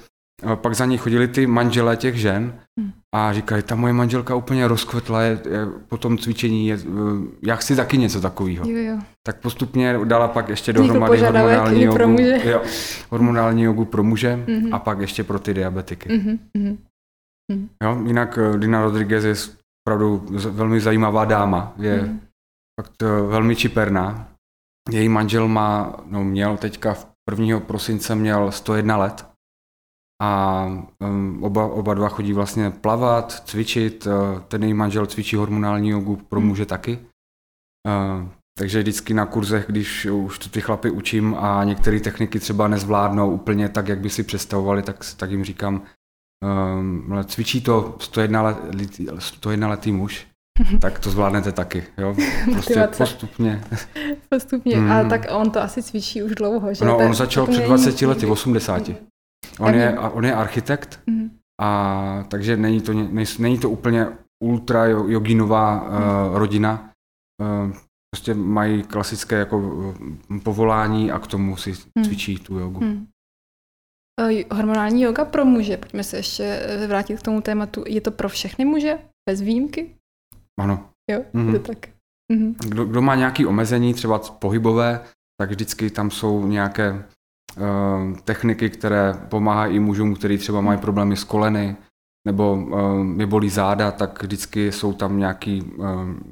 pak 0.54 0.74
za 0.74 0.84
ní 0.84 0.98
chodili 0.98 1.28
ty 1.28 1.46
manželé 1.46 1.96
těch 1.96 2.16
žen 2.16 2.58
hmm. 2.80 2.92
a 3.14 3.32
říkali, 3.32 3.62
ta 3.62 3.74
moje 3.74 3.92
manželka 3.92 4.34
úplně 4.34 4.68
rozkvetla 4.68 5.22
je, 5.22 5.30
je 5.50 5.66
po 5.88 5.96
tom 5.96 6.18
cvičení, 6.18 6.68
je, 6.68 6.78
já 7.42 7.56
chci 7.56 7.76
taky 7.76 7.98
něco 7.98 8.20
takového. 8.20 8.64
Tak 9.22 9.40
postupně 9.40 9.98
dala 10.04 10.28
pak 10.28 10.48
ještě 10.48 10.72
dohromady 10.72 11.18
hormonální 11.18 11.82
jogu, 11.82 11.96
pro 11.96 12.08
muže. 12.08 12.40
Jo, 12.44 12.62
hormonální 13.10 13.62
jogu 13.62 13.84
pro 13.84 14.02
muže 14.02 14.36
mm-hmm. 14.46 14.74
a 14.74 14.78
pak 14.78 15.00
ještě 15.00 15.24
pro 15.24 15.38
ty 15.38 15.54
diabetiky. 15.54 16.08
Mm-hmm. 16.08 16.78
Jo, 17.82 18.02
jinak 18.06 18.38
eh, 18.38 18.58
Dina 18.58 18.82
Rodriguez 18.82 19.24
je 19.24 19.34
opravdu 19.86 20.26
velmi 20.50 20.80
zajímavá 20.80 21.24
dáma, 21.24 21.74
je 21.78 22.02
mm. 22.02 22.20
fakt 22.80 23.02
eh, 23.02 23.06
velmi 23.06 23.56
čiperná. 23.56 24.28
Její 24.90 25.08
manžel 25.08 25.48
má, 25.48 26.00
no 26.06 26.24
měl 26.24 26.56
teďka 26.56 26.94
v 26.94 27.06
1. 27.30 27.60
prosince 27.60 28.14
měl 28.14 28.50
101 28.52 28.96
let 28.96 29.33
a 30.22 30.64
um, 31.00 31.44
oba, 31.44 31.66
oba 31.66 31.94
dva 31.94 32.08
chodí 32.08 32.32
vlastně 32.32 32.70
plavat, 32.70 33.32
cvičit, 33.32 34.06
uh, 34.06 34.40
ten 34.40 34.62
její 34.62 34.74
manžel 34.74 35.06
cvičí 35.06 35.36
hormonální 35.36 35.88
jogu 35.88 36.16
pro 36.16 36.40
hmm. 36.40 36.48
muže 36.48 36.66
taky. 36.66 36.98
Uh, 37.88 38.28
takže 38.58 38.78
vždycky 38.78 39.14
na 39.14 39.26
kurzech, 39.26 39.66
když 39.68 40.06
už 40.06 40.38
ty 40.38 40.60
chlapy 40.60 40.90
učím 40.90 41.36
a 41.38 41.64
některé 41.64 42.00
techniky 42.00 42.40
třeba 42.40 42.68
nezvládnou 42.68 43.30
úplně 43.30 43.68
tak, 43.68 43.88
jak 43.88 44.00
by 44.00 44.10
si 44.10 44.22
představovali, 44.22 44.82
tak, 44.82 44.96
tak 45.16 45.30
jim 45.30 45.44
říkám, 45.44 45.82
um, 46.44 47.24
cvičí 47.24 47.60
to 47.60 47.96
101, 48.00 48.42
let, 48.42 48.56
101 49.18 49.68
letý 49.68 49.92
muž, 49.92 50.26
tak 50.80 50.98
to 50.98 51.10
zvládnete 51.10 51.52
taky, 51.52 51.84
jo? 51.98 52.16
Prostě 52.52 52.88
postupně. 52.98 53.64
Postupně, 54.28 54.76
mm. 54.76 54.92
a 54.92 55.04
tak 55.04 55.26
on 55.30 55.50
to 55.50 55.62
asi 55.62 55.82
cvičí 55.82 56.22
už 56.22 56.34
dlouho, 56.34 56.74
že? 56.74 56.84
No, 56.84 56.98
on 56.98 57.14
začal 57.14 57.46
před 57.46 57.64
20 57.64 58.02
lety, 58.02 58.26
80. 58.26 58.90
On 59.60 59.74
je, 59.74 59.98
on 59.98 60.24
je 60.24 60.34
architekt 60.34 61.00
mm. 61.06 61.30
A 61.60 62.24
takže 62.28 62.56
není 62.56 62.80
to, 62.80 62.92
není 63.38 63.58
to 63.58 63.70
úplně 63.70 64.06
ultra 64.44 64.86
joginová 64.86 65.82
uh, 65.82 66.38
rodina. 66.38 66.92
Uh, 67.42 67.76
prostě 68.14 68.34
mají 68.34 68.82
klasické 68.82 69.36
jako 69.36 69.94
povolání 70.42 71.10
a 71.10 71.18
k 71.18 71.26
tomu 71.26 71.56
si 71.56 71.72
hmm. 71.72 72.04
cvičí 72.04 72.38
tu 72.38 72.58
jogu. 72.58 72.80
Hmm. 72.80 73.06
Hormonální 74.52 75.02
yoga 75.02 75.24
pro 75.24 75.44
muže, 75.44 75.76
pojďme 75.76 76.04
se 76.04 76.16
ještě 76.16 76.60
vrátit 76.86 77.20
k 77.20 77.22
tomu 77.22 77.40
tématu. 77.40 77.84
Je 77.86 78.00
to 78.00 78.10
pro 78.10 78.28
všechny 78.28 78.64
muže, 78.64 78.98
bez 79.30 79.40
výjimky? 79.40 79.94
Ano. 80.60 80.90
Jo, 81.10 81.24
mm-hmm. 81.34 81.52
to 81.52 81.58
tak. 81.58 81.88
Mm-hmm. 82.32 82.54
Kdo, 82.68 82.84
kdo 82.84 83.02
má 83.02 83.14
nějaké 83.14 83.46
omezení, 83.46 83.94
třeba 83.94 84.18
pohybové, 84.18 85.04
tak 85.40 85.50
vždycky 85.50 85.90
tam 85.90 86.10
jsou 86.10 86.46
nějaké 86.46 87.08
techniky, 88.24 88.70
které 88.70 89.14
pomáhají 89.28 89.76
i 89.76 89.80
mužům, 89.80 90.14
kteří 90.14 90.38
třeba 90.38 90.60
mají 90.60 90.78
problémy 90.78 91.16
s 91.16 91.24
koleny, 91.24 91.76
nebo 92.26 92.54
uh, 92.54 93.20
je 93.20 93.26
bolí 93.26 93.50
záda, 93.50 93.90
tak 93.90 94.22
vždycky 94.22 94.72
jsou 94.72 94.92
tam 94.92 95.18
nějaký, 95.18 95.62
uh, 95.62 95.86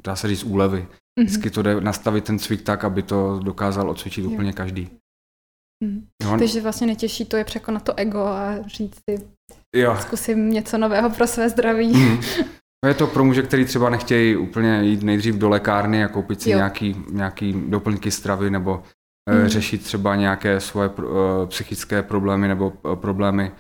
dá 0.05 0.17
se 0.17 0.29
říct, 0.29 0.45
úlevy. 0.45 0.79
Mm-hmm. 0.81 1.25
Vždycky 1.25 1.51
to 1.51 1.63
jde 1.63 1.81
nastavit 1.81 2.25
ten 2.25 2.39
cvik 2.39 2.63
tak, 2.63 2.85
aby 2.85 3.03
to 3.03 3.41
dokázal 3.43 3.91
odcvičit 3.91 4.25
jo. 4.25 4.31
úplně 4.31 4.53
každý. 4.53 4.91
Mm. 5.85 6.07
Jo. 6.23 6.37
Takže 6.39 6.61
vlastně 6.61 6.87
netěší 6.87 7.25
to 7.25 7.37
je 7.37 7.45
překonat 7.45 7.83
to 7.83 7.99
ego 7.99 8.21
a 8.21 8.63
říct 8.67 8.95
si, 9.11 9.27
jo. 9.77 9.97
zkusím 10.01 10.51
něco 10.51 10.79
nového 10.79 11.11
pro 11.11 11.27
své 11.27 11.49
zdraví. 11.49 11.93
No 12.85 12.89
je 12.89 12.95
to 12.95 13.07
pro 13.07 13.25
muže, 13.25 13.43
který 13.43 13.65
třeba 13.65 13.91
nechtějí 13.91 14.37
úplně 14.37 14.83
jít 14.83 15.03
nejdřív 15.03 15.35
do 15.35 15.49
lékárny 15.49 16.05
a 16.05 16.09
koupit 16.09 16.43
si 16.43 16.49
nějaký, 16.49 16.97
nějaký 17.11 17.53
doplňky 17.53 18.11
stravy 18.11 18.51
nebo 18.51 18.83
mm. 19.31 19.49
řešit 19.49 19.83
třeba 19.83 20.17
nějaké 20.17 20.61
svoje 20.61 20.89
uh, 20.89 21.05
psychické 21.47 22.03
problémy 22.03 22.49
nebo 22.49 22.69
uh, 22.69 22.95
problémy 22.97 23.53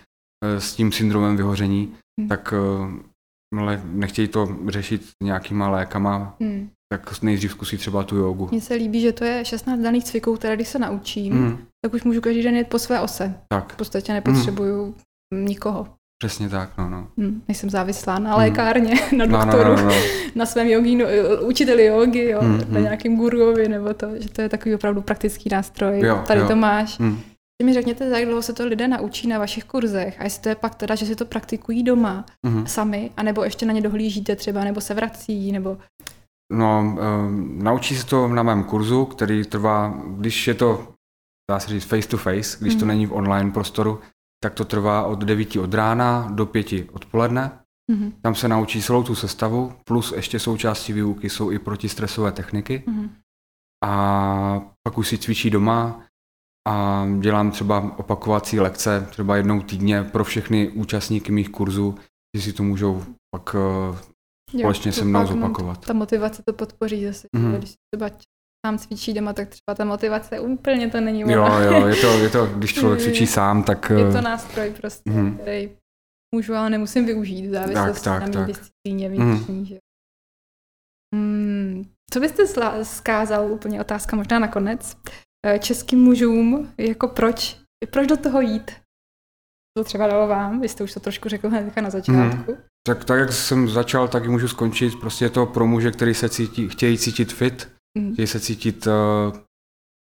s 0.58 0.74
tím 0.74 0.92
syndromem 0.92 1.36
vyhoření, 1.36 1.94
mm. 2.20 2.28
tak 2.28 2.54
uh, 3.54 3.72
nechtějí 3.84 4.28
to 4.28 4.56
řešit 4.68 5.10
nějakýma 5.22 5.68
lékama, 5.68 6.36
mm. 6.40 6.70
tak 6.92 7.22
nejdřív 7.22 7.50
zkusí 7.50 7.76
třeba 7.76 8.02
tu 8.02 8.16
jogu. 8.16 8.48
Mně 8.50 8.60
se 8.60 8.74
líbí, 8.74 9.00
že 9.00 9.12
to 9.12 9.24
je 9.24 9.44
16 9.44 9.80
daných 9.80 10.04
cviků, 10.04 10.36
které 10.36 10.56
když 10.56 10.68
se 10.68 10.78
naučím, 10.78 11.34
mm. 11.34 11.58
tak 11.84 11.94
už 11.94 12.04
můžu 12.04 12.20
každý 12.20 12.42
den 12.42 12.56
jet 12.56 12.68
po 12.68 12.78
své 12.78 13.00
ose. 13.00 13.34
Tak. 13.48 13.72
V 13.72 13.76
podstatě 13.76 14.12
nepotřebuju 14.12 14.94
mm. 15.34 15.44
nikoho. 15.44 15.88
Přesně 16.22 16.48
tak, 16.48 16.78
no, 16.78 16.90
no. 16.90 17.06
Hmm, 17.18 17.42
nejsem 17.48 17.70
závislá 17.70 18.18
na 18.18 18.36
lékárně, 18.36 18.94
hmm. 18.94 19.18
na 19.18 19.26
doktoru, 19.26 19.70
no, 19.70 19.76
no, 19.76 19.82
no, 19.82 19.88
no. 19.90 19.94
na 20.34 20.46
svém 20.46 20.68
jogínu, 20.68 21.04
učiteli 21.40 21.84
jogy, 21.84 22.28
jo, 22.28 22.40
hmm, 22.40 22.58
na 22.58 22.64
hmm. 22.64 22.82
nějakým 22.82 23.16
guruovi, 23.16 23.68
nebo 23.68 23.94
to, 23.94 24.08
že 24.20 24.28
to 24.28 24.42
je 24.42 24.48
takový 24.48 24.74
opravdu 24.74 25.02
praktický 25.02 25.48
nástroj. 25.52 26.00
Jo, 26.00 26.24
Tady 26.26 26.40
jo. 26.40 26.48
to 26.48 26.56
máš. 26.56 27.00
Hmm. 27.00 27.20
mi 27.62 27.74
řekněte, 27.74 28.04
jak 28.04 28.24
dlouho 28.24 28.42
se 28.42 28.52
to 28.52 28.66
lidé 28.66 28.88
naučí 28.88 29.28
na 29.28 29.38
vašich 29.38 29.64
kurzech 29.64 30.20
a 30.20 30.24
jestli 30.24 30.42
to 30.42 30.48
je 30.48 30.54
pak 30.54 30.74
teda, 30.74 30.94
že 30.94 31.06
si 31.06 31.16
to 31.16 31.24
praktikují 31.24 31.82
doma 31.82 32.24
hmm. 32.46 32.66
sami, 32.66 33.10
anebo 33.16 33.44
ještě 33.44 33.66
na 33.66 33.72
ně 33.72 33.80
dohlížíte 33.80 34.36
třeba, 34.36 34.64
nebo 34.64 34.80
se 34.80 34.94
vrací, 34.94 35.52
nebo... 35.52 35.78
No, 36.52 36.80
um, 36.80 37.58
naučí 37.62 37.96
se 37.96 38.06
to 38.06 38.28
na 38.28 38.42
mém 38.42 38.64
kurzu, 38.64 39.04
který 39.04 39.44
trvá, 39.44 39.94
když 40.06 40.48
je 40.48 40.54
to, 40.54 40.88
dá 41.50 41.60
se 41.60 41.70
říct, 41.70 41.84
face 41.84 42.08
to 42.08 42.16
face, 42.16 42.56
když 42.60 42.72
hmm. 42.72 42.80
to 42.80 42.86
není 42.86 43.06
v 43.06 43.12
online 43.12 43.50
prostoru, 43.50 44.00
tak 44.42 44.54
to 44.54 44.64
trvá 44.64 45.04
od 45.06 45.18
9 45.18 45.56
od 45.56 45.74
rána 45.74 46.28
do 46.30 46.46
5 46.46 46.66
odpoledne. 46.92 47.58
Mm-hmm. 47.92 48.12
Tam 48.22 48.34
se 48.34 48.48
naučí 48.48 48.82
celou 48.82 49.02
tu 49.02 49.14
sestavu, 49.14 49.72
plus 49.84 50.12
ještě 50.12 50.38
součástí 50.38 50.92
výuky 50.92 51.30
jsou 51.30 51.50
i 51.50 51.58
protistresové 51.58 52.32
techniky. 52.32 52.84
Mm-hmm. 52.86 53.08
A 53.84 54.62
pak 54.82 54.98
už 54.98 55.08
si 55.08 55.18
cvičí 55.18 55.50
doma 55.50 56.06
a 56.68 57.06
dělám 57.20 57.50
třeba 57.50 57.98
opakovací 57.98 58.60
lekce, 58.60 59.06
třeba 59.10 59.36
jednou 59.36 59.62
týdně 59.62 60.04
pro 60.04 60.24
všechny 60.24 60.68
účastníky 60.68 61.32
mých 61.32 61.50
kurzů, 61.50 61.94
že 62.36 62.42
si 62.42 62.52
to 62.52 62.62
můžou 62.62 63.04
pak 63.30 63.54
uh, 63.54 63.96
společně 64.58 64.88
jo, 64.88 64.92
se 64.92 65.04
mnou 65.04 65.26
zopakovat. 65.26 65.86
Ta 65.86 65.92
motivace 65.92 66.42
to 66.46 66.52
podpoří 66.52 67.04
zase, 67.04 67.28
mm-hmm. 67.36 67.58
když 67.58 67.74
třeba 67.94 68.10
sám 68.66 68.78
cvičí 68.78 69.12
doma, 69.12 69.32
tak 69.32 69.48
třeba 69.48 69.74
ta 69.74 69.84
motivace 69.84 70.40
úplně 70.40 70.90
to 70.90 71.00
není 71.00 71.24
ono. 71.24 71.32
Jo, 71.34 71.58
jo, 71.60 71.86
je 71.86 71.96
to, 71.96 72.18
je 72.18 72.30
to, 72.30 72.46
když 72.46 72.74
člověk 72.74 73.00
cvičí 73.02 73.26
sám, 73.26 73.62
tak... 73.62 73.90
Je 73.90 74.12
to 74.12 74.18
eh, 74.18 74.22
nástroj 74.22 74.70
prostě, 74.70 75.10
mm. 75.10 75.38
který 75.38 75.70
můžu, 76.34 76.54
ale 76.54 76.70
nemusím 76.70 77.06
využít 77.06 77.46
v 77.46 77.52
závislosti 77.52 78.04
tak, 78.04 78.22
tak, 78.22 78.34
na 78.34 78.40
mý 78.40 78.46
disciplíně 78.46 79.08
vnitřní. 79.08 79.58
Mm. 79.58 79.64
Že? 79.64 79.78
Hmm, 81.14 81.84
co 82.12 82.20
byste 82.20 82.44
zkázal, 82.82 83.52
úplně 83.52 83.80
otázka 83.80 84.16
možná 84.16 84.38
nakonec, 84.38 84.96
eh, 85.46 85.58
českým 85.58 85.98
mužům, 85.98 86.72
jako 86.78 87.08
proč, 87.08 87.56
proč 87.90 88.06
do 88.06 88.16
toho 88.16 88.40
jít? 88.40 88.70
To 89.76 89.84
třeba 89.84 90.06
dalo 90.06 90.28
vám, 90.28 90.60
vy 90.60 90.68
jste 90.68 90.84
už 90.84 90.94
to 90.94 91.00
trošku 91.00 91.28
řekl 91.28 91.48
hned 91.48 91.76
na 91.76 91.90
začátku. 91.90 92.52
Mm. 92.52 92.58
Tak, 92.86 93.04
tak, 93.04 93.20
jak 93.20 93.32
jsem 93.32 93.68
začal, 93.68 94.08
tak 94.08 94.24
i 94.24 94.28
můžu 94.28 94.48
skončit. 94.48 95.00
Prostě 95.00 95.24
je 95.24 95.30
to 95.30 95.46
pro 95.46 95.66
muže, 95.66 95.90
který 95.90 96.14
se 96.14 96.28
cítí, 96.28 96.68
chtějí 96.68 96.98
cítit 96.98 97.32
fit, 97.32 97.72
mm. 97.98 98.12
chtějí 98.12 98.26
se 98.26 98.40
cítit 98.40 98.86
uh, 98.86 99.38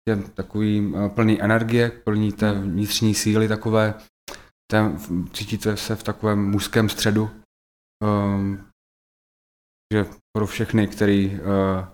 je 0.09 0.17
takový 0.17 0.81
uh, 0.81 1.09
plný 1.09 1.43
energie, 1.43 1.91
plný 1.91 2.33
té 2.33 2.53
vnitřní 2.53 3.15
síly 3.15 3.49
takové, 3.49 3.95
ten, 4.71 4.99
cítíte 5.33 5.77
se 5.77 5.97
v 5.97 6.03
takovém 6.03 6.51
mužském 6.51 6.89
středu, 6.89 7.31
um, 8.05 8.67
že 9.95 10.07
pro 10.37 10.47
všechny, 10.47 10.87
který 10.87 11.31
uh, 11.31 11.85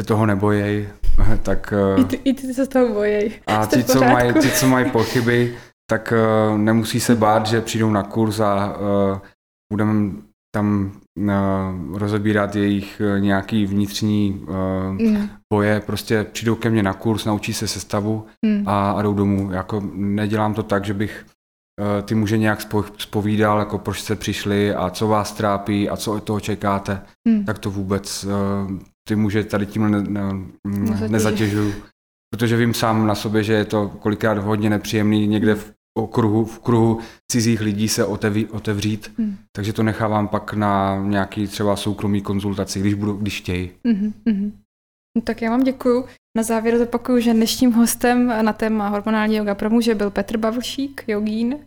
se 0.00 0.06
toho 0.06 0.26
nebojí, 0.26 0.88
tak... 1.42 1.74
Uh, 1.96 2.00
I, 2.00 2.04
ty, 2.04 2.16
I 2.16 2.34
ty 2.34 2.54
se 2.54 2.66
toho 2.66 2.94
bojí. 2.94 3.40
A 3.46 3.66
ti, 3.66 3.84
co 3.84 4.00
mají, 4.00 4.32
ti, 4.34 4.50
co 4.50 4.68
mají 4.68 4.90
pochyby, 4.92 5.58
tak 5.90 6.12
uh, 6.12 6.58
nemusí 6.58 7.00
se 7.00 7.14
bát, 7.14 7.46
že 7.46 7.60
přijdou 7.60 7.90
na 7.90 8.02
kurz 8.02 8.40
a 8.40 8.76
uh, 8.76 9.18
budeme 9.72 10.12
tam 10.54 11.00
rozebírat 11.92 12.56
jejich 12.56 13.02
uh, 13.04 13.20
nějaký 13.20 13.66
vnitřní 13.66 14.40
uh, 14.42 14.56
mm. 15.06 15.28
boje, 15.52 15.80
prostě 15.80 16.26
přijdou 16.32 16.54
ke 16.54 16.70
mně 16.70 16.82
na 16.82 16.94
kurz, 16.94 17.24
naučí 17.24 17.54
se 17.54 17.68
sestavu 17.68 18.26
mm. 18.46 18.64
a, 18.66 18.90
a 18.90 19.02
jdou 19.02 19.14
domů. 19.14 19.50
Jako 19.50 19.82
nedělám 19.94 20.54
to 20.54 20.62
tak, 20.62 20.84
že 20.84 20.94
bych 20.94 21.26
uh, 21.80 22.02
ty 22.02 22.14
muže 22.14 22.38
nějak 22.38 22.60
spo, 22.60 22.84
spovídal, 22.98 23.58
jako 23.58 23.78
proč 23.78 24.00
jste 24.00 24.16
přišli 24.16 24.74
a 24.74 24.90
co 24.90 25.08
vás 25.08 25.32
trápí 25.32 25.88
a 25.88 25.96
co 25.96 26.12
od 26.12 26.24
toho 26.24 26.40
čekáte, 26.40 27.02
mm. 27.28 27.44
tak 27.44 27.58
to 27.58 27.70
vůbec 27.70 28.24
uh, 28.24 28.78
ty 29.08 29.16
muže 29.16 29.44
tady 29.44 29.66
tím 29.66 29.90
ne, 29.90 30.02
ne, 30.66 31.08
nezatěžuju. 31.08 31.74
Protože 32.34 32.56
vím 32.56 32.74
sám 32.74 33.06
na 33.06 33.14
sobě, 33.14 33.42
že 33.42 33.52
je 33.52 33.64
to 33.64 33.88
kolikrát 33.88 34.38
hodně 34.38 34.70
nepříjemný 34.70 35.26
někde 35.26 35.54
v 35.54 35.72
okruhu, 36.02 36.44
v 36.44 36.58
kruhu 36.58 37.00
cizích 37.32 37.60
lidí 37.60 37.88
se 37.88 38.04
oteví, 38.04 38.46
otevřít, 38.46 39.12
hmm. 39.18 39.36
takže 39.56 39.72
to 39.72 39.82
nechávám 39.82 40.28
pak 40.28 40.52
na 40.52 41.02
nějaký 41.04 41.46
třeba 41.46 41.76
soukromý 41.76 42.22
konzultaci, 42.22 42.80
když, 42.80 42.94
budu, 42.94 43.12
když 43.12 43.40
chtějí. 43.40 43.70
Hmm, 43.86 44.12
hmm. 44.26 44.52
Tak 45.24 45.42
já 45.42 45.50
vám 45.50 45.64
děkuju. 45.64 46.04
Na 46.36 46.42
závěr 46.42 46.78
zopakuju, 46.78 47.20
že 47.20 47.34
dnešním 47.34 47.72
hostem 47.72 48.44
na 48.44 48.52
téma 48.52 48.88
hormonální 48.88 49.36
yoga 49.36 49.54
pro 49.54 49.70
muže 49.70 49.94
byl 49.94 50.10
Petr 50.10 50.36
Bavlšík, 50.36 51.04
jogín. 51.08 51.58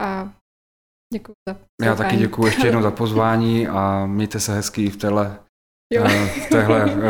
A 0.00 0.32
děkuji 1.12 1.32
za 1.48 1.54
pozvání. 1.54 1.86
Já 1.86 1.94
taky 1.94 2.16
děkuji 2.16 2.46
ještě 2.46 2.66
jednou 2.66 2.82
za 2.82 2.90
pozvání 3.02 3.68
a 3.68 4.06
mějte 4.06 4.40
se 4.40 4.54
hezky 4.54 4.90
v 4.90 4.96
téhle, 4.96 5.38
jo. 5.92 6.02
Uh, 6.02 6.26
v 6.26 6.48
téhle 6.48 6.84
uh, 6.84 7.00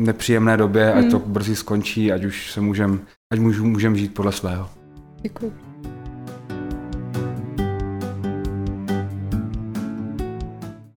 nepříjemné 0.00 0.56
době, 0.56 0.92
ať 0.92 1.10
to 1.10 1.18
brzy 1.18 1.56
skončí, 1.56 2.12
ať 2.12 2.24
už 2.24 2.52
se 2.52 2.60
můžem, 2.60 3.06
ať 3.32 3.38
můžem 3.38 3.96
žít 3.96 4.14
podle 4.14 4.32
svého. 4.32 4.70
Děkuji. 5.22 5.63